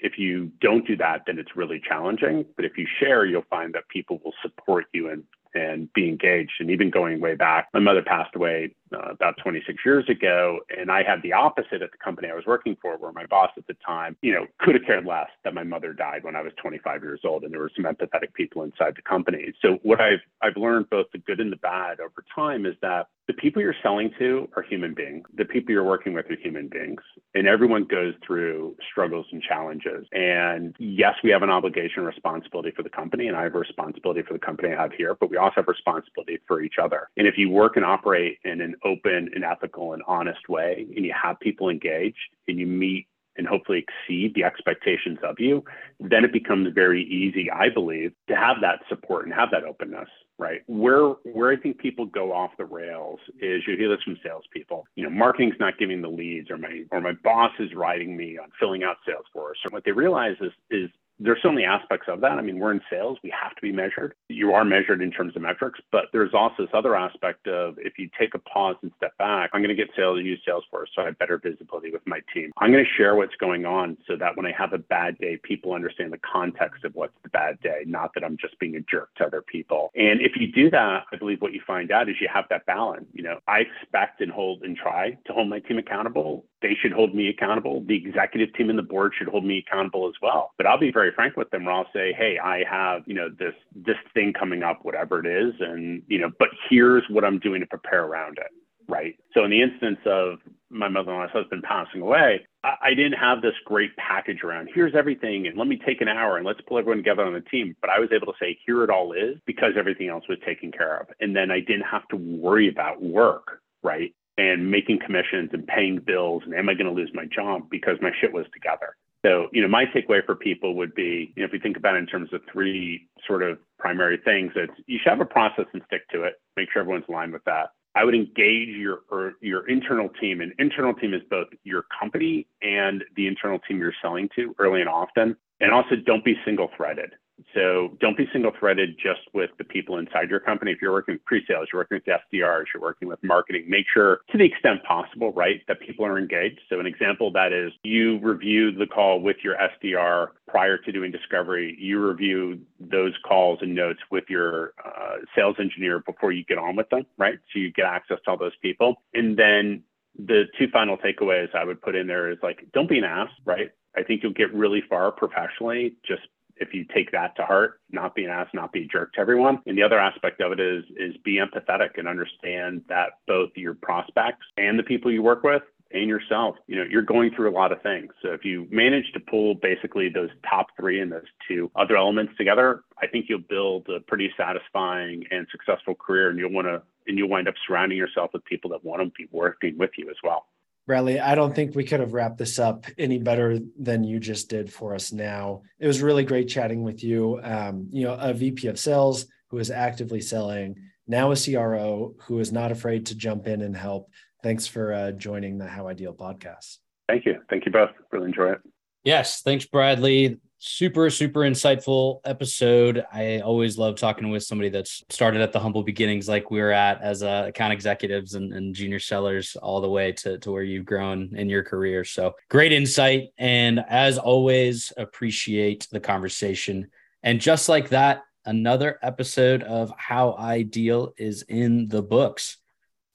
if 0.00 0.18
you 0.18 0.52
don't 0.60 0.86
do 0.86 0.96
that, 0.96 1.22
then 1.26 1.38
it's 1.38 1.56
really 1.56 1.80
challenging. 1.86 2.44
But 2.56 2.64
if 2.64 2.78
you 2.78 2.86
share, 3.00 3.24
you'll 3.26 3.42
find 3.50 3.74
that 3.74 3.88
people 3.88 4.20
will 4.24 4.34
support 4.42 4.86
you 4.92 5.10
and 5.10 5.24
and 5.54 5.92
be 5.94 6.08
engaged. 6.08 6.52
And 6.60 6.70
even 6.70 6.90
going 6.90 7.20
way 7.20 7.34
back, 7.34 7.68
my 7.72 7.80
mother 7.80 8.02
passed 8.02 8.36
away 8.36 8.74
uh, 8.92 9.10
about 9.10 9.36
26 9.42 9.78
years 9.84 10.08
ago, 10.08 10.60
and 10.76 10.90
I 10.90 11.02
had 11.02 11.22
the 11.22 11.32
opposite 11.32 11.82
at 11.82 11.92
the 11.92 11.98
company 12.02 12.28
I 12.30 12.34
was 12.34 12.46
working 12.46 12.76
for, 12.80 12.96
where 12.96 13.12
my 13.12 13.26
boss 13.26 13.50
at 13.56 13.66
the 13.66 13.76
time, 13.84 14.16
you 14.22 14.32
know, 14.32 14.46
could 14.58 14.74
have 14.74 14.84
cared 14.84 15.06
less 15.06 15.28
that 15.44 15.54
my 15.54 15.64
mother 15.64 15.92
died 15.92 16.24
when 16.24 16.36
I 16.36 16.42
was 16.42 16.52
25 16.60 17.02
years 17.02 17.20
old, 17.24 17.44
and 17.44 17.52
there 17.52 17.60
were 17.60 17.70
some 17.74 17.84
empathetic 17.84 18.32
people 18.34 18.62
inside 18.62 18.94
the 18.96 19.02
company. 19.02 19.52
So 19.62 19.78
what 19.82 20.00
I've 20.00 20.20
I've 20.42 20.56
learned 20.56 20.90
both 20.90 21.06
the 21.12 21.18
good 21.18 21.40
and 21.40 21.52
the 21.52 21.56
bad 21.56 22.00
over 22.00 22.24
time 22.34 22.66
is 22.66 22.74
that 22.82 23.08
the 23.28 23.34
people 23.34 23.60
you're 23.60 23.74
selling 23.82 24.10
to 24.18 24.48
are 24.56 24.62
human 24.62 24.94
beings. 24.94 25.26
The 25.36 25.44
people 25.44 25.72
you're 25.72 25.84
working 25.84 26.14
with 26.14 26.30
are 26.30 26.36
human 26.36 26.66
beings, 26.66 27.02
and 27.34 27.46
everyone 27.46 27.84
goes 27.84 28.14
through 28.26 28.74
struggles 28.90 29.26
and 29.32 29.42
challenges. 29.42 30.06
And 30.12 30.74
yes, 30.78 31.14
we 31.22 31.28
have 31.30 31.42
an 31.42 31.50
obligation, 31.50 32.04
responsibility 32.04 32.72
for 32.74 32.82
the 32.82 32.88
company, 32.88 33.28
and 33.28 33.36
I 33.36 33.42
have 33.42 33.54
a 33.54 33.58
responsibility 33.58 34.22
for 34.22 34.32
the 34.32 34.38
company 34.38 34.72
I 34.72 34.80
have 34.80 34.92
here, 34.94 35.14
but 35.14 35.30
we 35.30 35.36
also 35.36 35.56
have 35.56 35.68
responsibility 35.68 36.38
for 36.46 36.62
each 36.62 36.76
other. 36.82 37.10
And 37.18 37.26
if 37.26 37.36
you 37.36 37.50
work 37.50 37.76
and 37.76 37.84
operate 37.84 38.38
in 38.44 38.62
an 38.62 38.76
open 38.84 39.30
and 39.34 39.44
ethical 39.44 39.92
and 39.92 40.02
honest 40.06 40.48
way, 40.48 40.86
and 40.94 41.04
you 41.04 41.14
have 41.20 41.38
people 41.40 41.68
engaged, 41.68 42.16
and 42.46 42.58
you 42.58 42.66
meet 42.66 43.06
and 43.38 43.46
hopefully 43.46 43.86
exceed 43.86 44.34
the 44.34 44.42
expectations 44.44 45.18
of 45.22 45.36
you, 45.38 45.64
then 46.00 46.24
it 46.24 46.32
becomes 46.32 46.68
very 46.74 47.04
easy, 47.04 47.48
I 47.50 47.68
believe, 47.68 48.12
to 48.28 48.36
have 48.36 48.56
that 48.62 48.80
support 48.88 49.24
and 49.24 49.32
have 49.32 49.50
that 49.52 49.62
openness, 49.62 50.08
right? 50.38 50.62
Where 50.66 51.10
where 51.22 51.52
I 51.52 51.56
think 51.56 51.78
people 51.78 52.04
go 52.04 52.32
off 52.32 52.50
the 52.58 52.64
rails 52.64 53.20
is 53.40 53.62
you 53.66 53.76
hear 53.76 53.88
this 53.88 54.02
from 54.02 54.18
salespeople. 54.24 54.84
You 54.96 55.04
know, 55.04 55.10
marketing's 55.10 55.54
not 55.60 55.78
giving 55.78 56.02
the 56.02 56.08
leads, 56.08 56.50
or 56.50 56.58
my 56.58 56.82
or 56.90 57.00
my 57.00 57.12
boss 57.22 57.52
is 57.60 57.72
writing 57.74 58.16
me 58.16 58.38
on 58.38 58.50
filling 58.58 58.82
out 58.82 58.96
Salesforce. 59.08 59.62
And 59.64 59.72
what 59.72 59.84
they 59.84 59.92
realize 59.92 60.36
is 60.40 60.52
is 60.70 60.90
there's 61.18 61.38
so 61.42 61.50
many 61.50 61.64
aspects 61.64 62.06
of 62.08 62.20
that. 62.20 62.32
I 62.32 62.42
mean, 62.42 62.58
we're 62.58 62.72
in 62.72 62.80
sales, 62.90 63.18
we 63.22 63.30
have 63.30 63.54
to 63.54 63.62
be 63.62 63.72
measured. 63.72 64.14
You 64.28 64.52
are 64.52 64.64
measured 64.64 65.02
in 65.02 65.10
terms 65.10 65.34
of 65.36 65.42
metrics, 65.42 65.80
but 65.90 66.06
there's 66.12 66.34
also 66.34 66.62
this 66.62 66.70
other 66.74 66.94
aspect 66.96 67.46
of 67.48 67.76
if 67.78 67.98
you 67.98 68.08
take 68.18 68.34
a 68.34 68.38
pause 68.38 68.76
and 68.82 68.92
step 68.96 69.16
back, 69.18 69.50
I'm 69.52 69.60
going 69.60 69.74
to 69.74 69.80
get 69.82 69.90
sales 69.96 70.20
use 70.22 70.40
Salesforce 70.46 70.86
so 70.94 71.02
I 71.02 71.06
have 71.06 71.18
better 71.18 71.38
visibility 71.38 71.90
with 71.90 72.06
my 72.06 72.20
team. 72.32 72.50
I'm 72.58 72.72
going 72.72 72.84
to 72.84 72.90
share 72.96 73.14
what's 73.14 73.34
going 73.36 73.66
on 73.66 73.96
so 74.06 74.16
that 74.16 74.36
when 74.36 74.46
I 74.46 74.52
have 74.52 74.72
a 74.72 74.78
bad 74.78 75.18
day, 75.18 75.38
people 75.42 75.72
understand 75.72 76.12
the 76.12 76.18
context 76.18 76.84
of 76.84 76.94
what's 76.94 77.14
the 77.22 77.28
bad 77.28 77.60
day, 77.60 77.82
not 77.86 78.12
that 78.14 78.24
I'm 78.24 78.36
just 78.40 78.58
being 78.58 78.76
a 78.76 78.80
jerk 78.80 79.14
to 79.16 79.24
other 79.24 79.42
people. 79.42 79.90
And 79.94 80.20
if 80.20 80.32
you 80.36 80.50
do 80.50 80.70
that, 80.70 81.04
I 81.12 81.16
believe 81.16 81.40
what 81.40 81.52
you 81.52 81.60
find 81.66 81.90
out 81.90 82.08
is 82.08 82.16
you 82.20 82.28
have 82.32 82.44
that 82.50 82.66
balance. 82.66 83.06
You 83.12 83.22
know, 83.22 83.38
I 83.46 83.60
expect 83.60 84.20
and 84.20 84.30
hold 84.30 84.62
and 84.62 84.76
try 84.76 85.16
to 85.26 85.32
hold 85.32 85.48
my 85.48 85.60
team 85.60 85.78
accountable 85.78 86.44
they 86.62 86.76
should 86.80 86.92
hold 86.92 87.14
me 87.14 87.28
accountable. 87.28 87.82
The 87.86 87.96
executive 87.96 88.52
team 88.54 88.70
and 88.70 88.78
the 88.78 88.82
board 88.82 89.12
should 89.16 89.28
hold 89.28 89.44
me 89.44 89.64
accountable 89.66 90.08
as 90.08 90.14
well. 90.20 90.52
But 90.56 90.66
I'll 90.66 90.78
be 90.78 90.92
very 90.92 91.12
frank 91.12 91.36
with 91.36 91.50
them 91.50 91.64
where 91.64 91.74
I'll 91.74 91.90
say, 91.92 92.12
hey, 92.12 92.38
I 92.42 92.64
have, 92.68 93.02
you 93.06 93.14
know, 93.14 93.28
this 93.28 93.54
this 93.74 93.96
thing 94.14 94.32
coming 94.32 94.62
up, 94.62 94.80
whatever 94.82 95.24
it 95.24 95.26
is, 95.26 95.54
and 95.60 96.02
you 96.08 96.18
know, 96.18 96.30
but 96.38 96.48
here's 96.68 97.04
what 97.08 97.24
I'm 97.24 97.38
doing 97.38 97.60
to 97.60 97.66
prepare 97.66 98.04
around 98.04 98.38
it. 98.38 98.50
Right. 98.88 99.16
So 99.34 99.44
in 99.44 99.50
the 99.50 99.60
instance 99.60 99.98
of 100.06 100.38
my 100.70 100.88
mother-in-law's 100.88 101.30
husband 101.30 101.62
passing 101.62 102.00
away, 102.00 102.46
I, 102.64 102.74
I 102.82 102.94
didn't 102.94 103.18
have 103.18 103.42
this 103.42 103.52
great 103.66 103.94
package 103.96 104.42
around 104.42 104.70
here's 104.74 104.94
everything 104.94 105.46
and 105.46 105.58
let 105.58 105.68
me 105.68 105.78
take 105.84 106.00
an 106.00 106.08
hour 106.08 106.38
and 106.38 106.46
let's 106.46 106.60
pull 106.66 106.78
everyone 106.78 106.96
together 106.96 107.22
on 107.22 107.34
the 107.34 107.42
team. 107.42 107.76
But 107.82 107.90
I 107.90 107.98
was 107.98 108.08
able 108.12 108.32
to 108.32 108.38
say, 108.40 108.58
here 108.64 108.82
it 108.84 108.90
all 108.90 109.12
is 109.12 109.36
because 109.44 109.72
everything 109.76 110.08
else 110.08 110.24
was 110.26 110.38
taken 110.44 110.72
care 110.72 111.00
of. 111.00 111.08
And 111.20 111.36
then 111.36 111.50
I 111.50 111.60
didn't 111.60 111.82
have 111.82 112.08
to 112.08 112.16
worry 112.16 112.68
about 112.70 113.02
work 113.02 113.60
right? 113.82 114.14
And 114.38 114.70
making 114.70 115.00
commissions 115.04 115.50
and 115.52 115.66
paying 115.66 115.98
bills 115.98 116.44
and 116.46 116.54
am 116.54 116.68
I 116.68 116.74
going 116.74 116.86
to 116.86 116.92
lose 116.92 117.10
my 117.12 117.26
job 117.26 117.68
because 117.70 117.98
my 118.00 118.12
shit 118.18 118.32
was 118.32 118.46
together. 118.54 118.96
So, 119.26 119.48
you 119.52 119.60
know, 119.60 119.68
my 119.68 119.84
takeaway 119.84 120.24
for 120.24 120.36
people 120.36 120.76
would 120.76 120.94
be, 120.94 121.32
you 121.34 121.42
know, 121.42 121.46
if 121.46 121.52
we 121.52 121.58
think 121.58 121.76
about 121.76 121.96
it 121.96 121.98
in 121.98 122.06
terms 122.06 122.32
of 122.32 122.40
three 122.50 123.08
sort 123.26 123.42
of 123.42 123.58
primary 123.78 124.16
things, 124.24 124.52
it's 124.54 124.72
you 124.86 124.98
should 125.02 125.10
have 125.10 125.20
a 125.20 125.24
process 125.24 125.66
and 125.72 125.82
stick 125.86 126.08
to 126.10 126.22
it. 126.22 126.34
Make 126.56 126.68
sure 126.72 126.82
everyone's 126.82 127.04
aligned 127.08 127.32
with 127.32 127.44
that. 127.44 127.72
I 127.96 128.04
would 128.04 128.14
engage 128.14 128.68
your 128.68 129.00
er, 129.10 129.34
your 129.40 129.68
internal 129.68 130.08
team, 130.20 130.40
and 130.40 130.52
internal 130.60 130.94
team 130.94 131.14
is 131.14 131.22
both 131.28 131.48
your 131.64 131.84
company 131.98 132.46
and 132.62 133.02
the 133.16 133.26
internal 133.26 133.58
team 133.58 133.78
you're 133.78 133.92
selling 134.00 134.28
to 134.36 134.54
early 134.60 134.80
and 134.80 134.88
often. 134.88 135.36
And 135.60 135.72
also, 135.72 135.96
don't 135.96 136.24
be 136.24 136.36
single 136.44 136.70
threaded. 136.76 137.14
So 137.54 137.96
don't 138.00 138.16
be 138.16 138.26
single 138.32 138.52
threaded 138.58 138.96
just 138.96 139.20
with 139.32 139.50
the 139.58 139.64
people 139.64 139.98
inside 139.98 140.30
your 140.30 140.40
company. 140.40 140.72
If 140.72 140.82
you're 140.82 140.92
working 140.92 141.14
with 141.14 141.24
pre-sales, 141.24 141.68
you're 141.72 141.80
working 141.80 142.00
with 142.04 142.04
SDRs, 142.04 142.64
you're 142.74 142.82
working 142.82 143.08
with 143.08 143.18
marketing, 143.22 143.64
make 143.68 143.86
sure 143.92 144.20
to 144.30 144.38
the 144.38 144.44
extent 144.44 144.82
possible, 144.84 145.32
right, 145.32 145.62
that 145.68 145.80
people 145.80 146.04
are 146.04 146.18
engaged. 146.18 146.60
So 146.68 146.80
an 146.80 146.86
example 146.86 147.30
that 147.32 147.52
is 147.52 147.72
you 147.82 148.18
review 148.18 148.72
the 148.72 148.86
call 148.86 149.20
with 149.20 149.36
your 149.42 149.56
SDR 149.56 150.28
prior 150.46 150.78
to 150.78 150.92
doing 150.92 151.10
discovery. 151.10 151.76
You 151.78 152.04
review 152.06 152.60
those 152.80 153.12
calls 153.26 153.58
and 153.62 153.74
notes 153.74 154.00
with 154.10 154.24
your 154.28 154.72
uh, 154.84 155.16
sales 155.34 155.56
engineer 155.58 156.00
before 156.00 156.32
you 156.32 156.44
get 156.44 156.58
on 156.58 156.76
with 156.76 156.88
them, 156.90 157.06
right? 157.16 157.38
So 157.52 157.60
you 157.60 157.72
get 157.72 157.86
access 157.86 158.18
to 158.24 158.30
all 158.30 158.38
those 158.38 158.56
people. 158.62 158.96
And 159.14 159.36
then 159.36 159.82
the 160.18 160.44
two 160.58 160.66
final 160.72 160.96
takeaways 160.96 161.54
I 161.54 161.64
would 161.64 161.80
put 161.80 161.94
in 161.94 162.06
there 162.06 162.30
is 162.30 162.38
like, 162.42 162.66
don't 162.72 162.88
be 162.88 162.98
an 162.98 163.04
ass, 163.04 163.28
right? 163.44 163.70
I 163.96 164.02
think 164.02 164.22
you'll 164.22 164.32
get 164.32 164.52
really 164.52 164.82
far 164.88 165.10
professionally 165.12 165.94
just 166.06 166.22
if 166.60 166.74
you 166.74 166.84
take 166.94 167.12
that 167.12 167.36
to 167.36 167.44
heart, 167.44 167.80
not 167.90 168.14
be 168.14 168.24
an 168.24 168.30
ass, 168.30 168.48
not 168.52 168.72
be 168.72 168.82
a 168.82 168.86
jerk 168.86 169.12
to 169.14 169.20
everyone. 169.20 169.60
And 169.66 169.76
the 169.76 169.82
other 169.82 169.98
aspect 169.98 170.40
of 170.40 170.52
it 170.52 170.60
is 170.60 170.84
is 170.96 171.16
be 171.24 171.36
empathetic 171.38 171.98
and 171.98 172.08
understand 172.08 172.82
that 172.88 173.10
both 173.26 173.50
your 173.56 173.74
prospects 173.74 174.46
and 174.56 174.78
the 174.78 174.82
people 174.82 175.10
you 175.10 175.22
work 175.22 175.42
with 175.42 175.62
and 175.90 176.08
yourself, 176.08 176.56
you 176.66 176.76
know, 176.76 176.84
you're 176.88 177.02
going 177.02 177.34
through 177.34 177.50
a 177.50 177.52
lot 177.52 177.72
of 177.72 177.80
things. 177.82 178.12
So 178.22 178.32
if 178.32 178.44
you 178.44 178.66
manage 178.70 179.10
to 179.12 179.20
pull 179.20 179.54
basically 179.54 180.08
those 180.08 180.28
top 180.48 180.66
three 180.78 181.00
and 181.00 181.10
those 181.10 181.24
two 181.46 181.70
other 181.76 181.96
elements 181.96 182.34
together, 182.36 182.82
I 183.00 183.06
think 183.06 183.26
you'll 183.28 183.38
build 183.38 183.88
a 183.88 184.00
pretty 184.00 184.30
satisfying 184.36 185.24
and 185.30 185.46
successful 185.50 185.94
career 185.94 186.28
and 186.28 186.38
you'll 186.38 186.52
want 186.52 186.66
to 186.66 186.82
and 187.06 187.16
you'll 187.16 187.30
wind 187.30 187.48
up 187.48 187.54
surrounding 187.66 187.96
yourself 187.96 188.30
with 188.34 188.44
people 188.44 188.70
that 188.70 188.84
want 188.84 189.00
to 189.02 189.10
be 189.16 189.28
working 189.32 189.78
with 189.78 189.90
you 189.96 190.10
as 190.10 190.16
well. 190.22 190.46
Bradley, 190.88 191.20
I 191.20 191.34
don't 191.34 191.54
think 191.54 191.76
we 191.76 191.84
could 191.84 192.00
have 192.00 192.14
wrapped 192.14 192.38
this 192.38 192.58
up 192.58 192.86
any 192.96 193.18
better 193.18 193.58
than 193.78 194.04
you 194.04 194.18
just 194.18 194.48
did 194.48 194.72
for 194.72 194.94
us 194.94 195.12
now. 195.12 195.60
It 195.78 195.86
was 195.86 196.00
really 196.00 196.24
great 196.24 196.48
chatting 196.48 196.82
with 196.82 197.04
you. 197.04 197.38
Um, 197.42 197.88
you 197.92 198.04
know, 198.04 198.14
a 198.14 198.32
VP 198.32 198.66
of 198.68 198.78
sales 198.78 199.26
who 199.50 199.58
is 199.58 199.70
actively 199.70 200.22
selling, 200.22 200.76
now 201.06 201.30
a 201.30 201.36
CRO 201.36 202.14
who 202.22 202.40
is 202.40 202.52
not 202.52 202.72
afraid 202.72 203.04
to 203.06 203.14
jump 203.14 203.46
in 203.46 203.60
and 203.60 203.76
help. 203.76 204.10
Thanks 204.42 204.66
for 204.66 204.94
uh, 204.94 205.12
joining 205.12 205.58
the 205.58 205.68
How 205.68 205.88
I 205.88 205.92
Deal 205.92 206.14
podcast. 206.14 206.78
Thank 207.06 207.26
you. 207.26 207.42
Thank 207.50 207.66
you 207.66 207.72
both. 207.72 207.90
Really 208.10 208.28
enjoy 208.28 208.52
it. 208.52 208.60
Yes. 209.04 209.42
Thanks, 209.42 209.66
Bradley 209.66 210.38
super 210.58 211.08
super 211.08 211.40
insightful 211.40 212.20
episode. 212.24 213.04
I 213.12 213.40
always 213.40 213.78
love 213.78 213.94
talking 213.96 214.28
with 214.28 214.42
somebody 214.42 214.68
that's 214.68 215.04
started 215.08 215.40
at 215.40 215.52
the 215.52 215.60
humble 215.60 215.84
beginnings 215.84 216.28
like 216.28 216.50
we 216.50 216.60
are 216.60 216.72
at 216.72 217.00
as 217.00 217.22
uh, 217.22 217.44
account 217.46 217.72
executives 217.72 218.34
and, 218.34 218.52
and, 218.52 218.74
junior 218.74 218.98
sellers 218.98 219.56
all 219.56 219.80
the 219.80 219.88
way 219.88 220.10
to, 220.12 220.38
to 220.38 220.50
where 220.50 220.64
you've 220.64 220.84
grown 220.84 221.34
in 221.36 221.48
your 221.48 221.62
career. 221.62 222.04
So 222.04 222.34
great 222.48 222.72
insight. 222.72 223.28
And 223.38 223.84
as 223.88 224.18
always 224.18 224.92
appreciate 224.96 225.86
the 225.92 226.00
conversation. 226.00 226.90
And 227.22 227.40
just 227.40 227.68
like 227.68 227.90
that 227.90 228.22
another 228.44 228.98
episode 229.02 229.62
of 229.62 229.92
how 229.96 230.32
i 230.32 230.62
deal 230.62 231.12
is 231.16 231.42
in 231.42 231.86
the 231.88 232.02
books. 232.02 232.56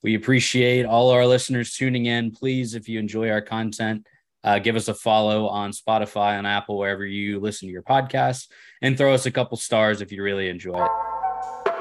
We 0.02 0.16
appreciate 0.16 0.86
all 0.86 1.12
our 1.12 1.26
listeners 1.26 1.76
tuning 1.76 2.06
in. 2.06 2.32
Please 2.32 2.74
if 2.74 2.88
you 2.88 3.00
enjoy 3.00 3.30
our 3.30 3.42
content 3.42 4.06
uh, 4.44 4.60
give 4.60 4.76
us 4.76 4.88
a 4.88 4.94
follow 4.94 5.48
on 5.48 5.72
Spotify 5.72 6.38
and 6.38 6.46
Apple, 6.46 6.78
wherever 6.78 7.06
you 7.06 7.40
listen 7.40 7.68
to 7.68 7.72
your 7.72 7.84
podcasts, 7.84 8.48
and 8.82 8.98
throw 8.98 9.14
us 9.14 9.26
a 9.26 9.32
couple 9.32 9.58
stars 9.58 10.02
if 10.02 10.12
you 10.12 10.24
really 10.24 10.50
enjoy 10.50 10.84
it. 10.84 11.73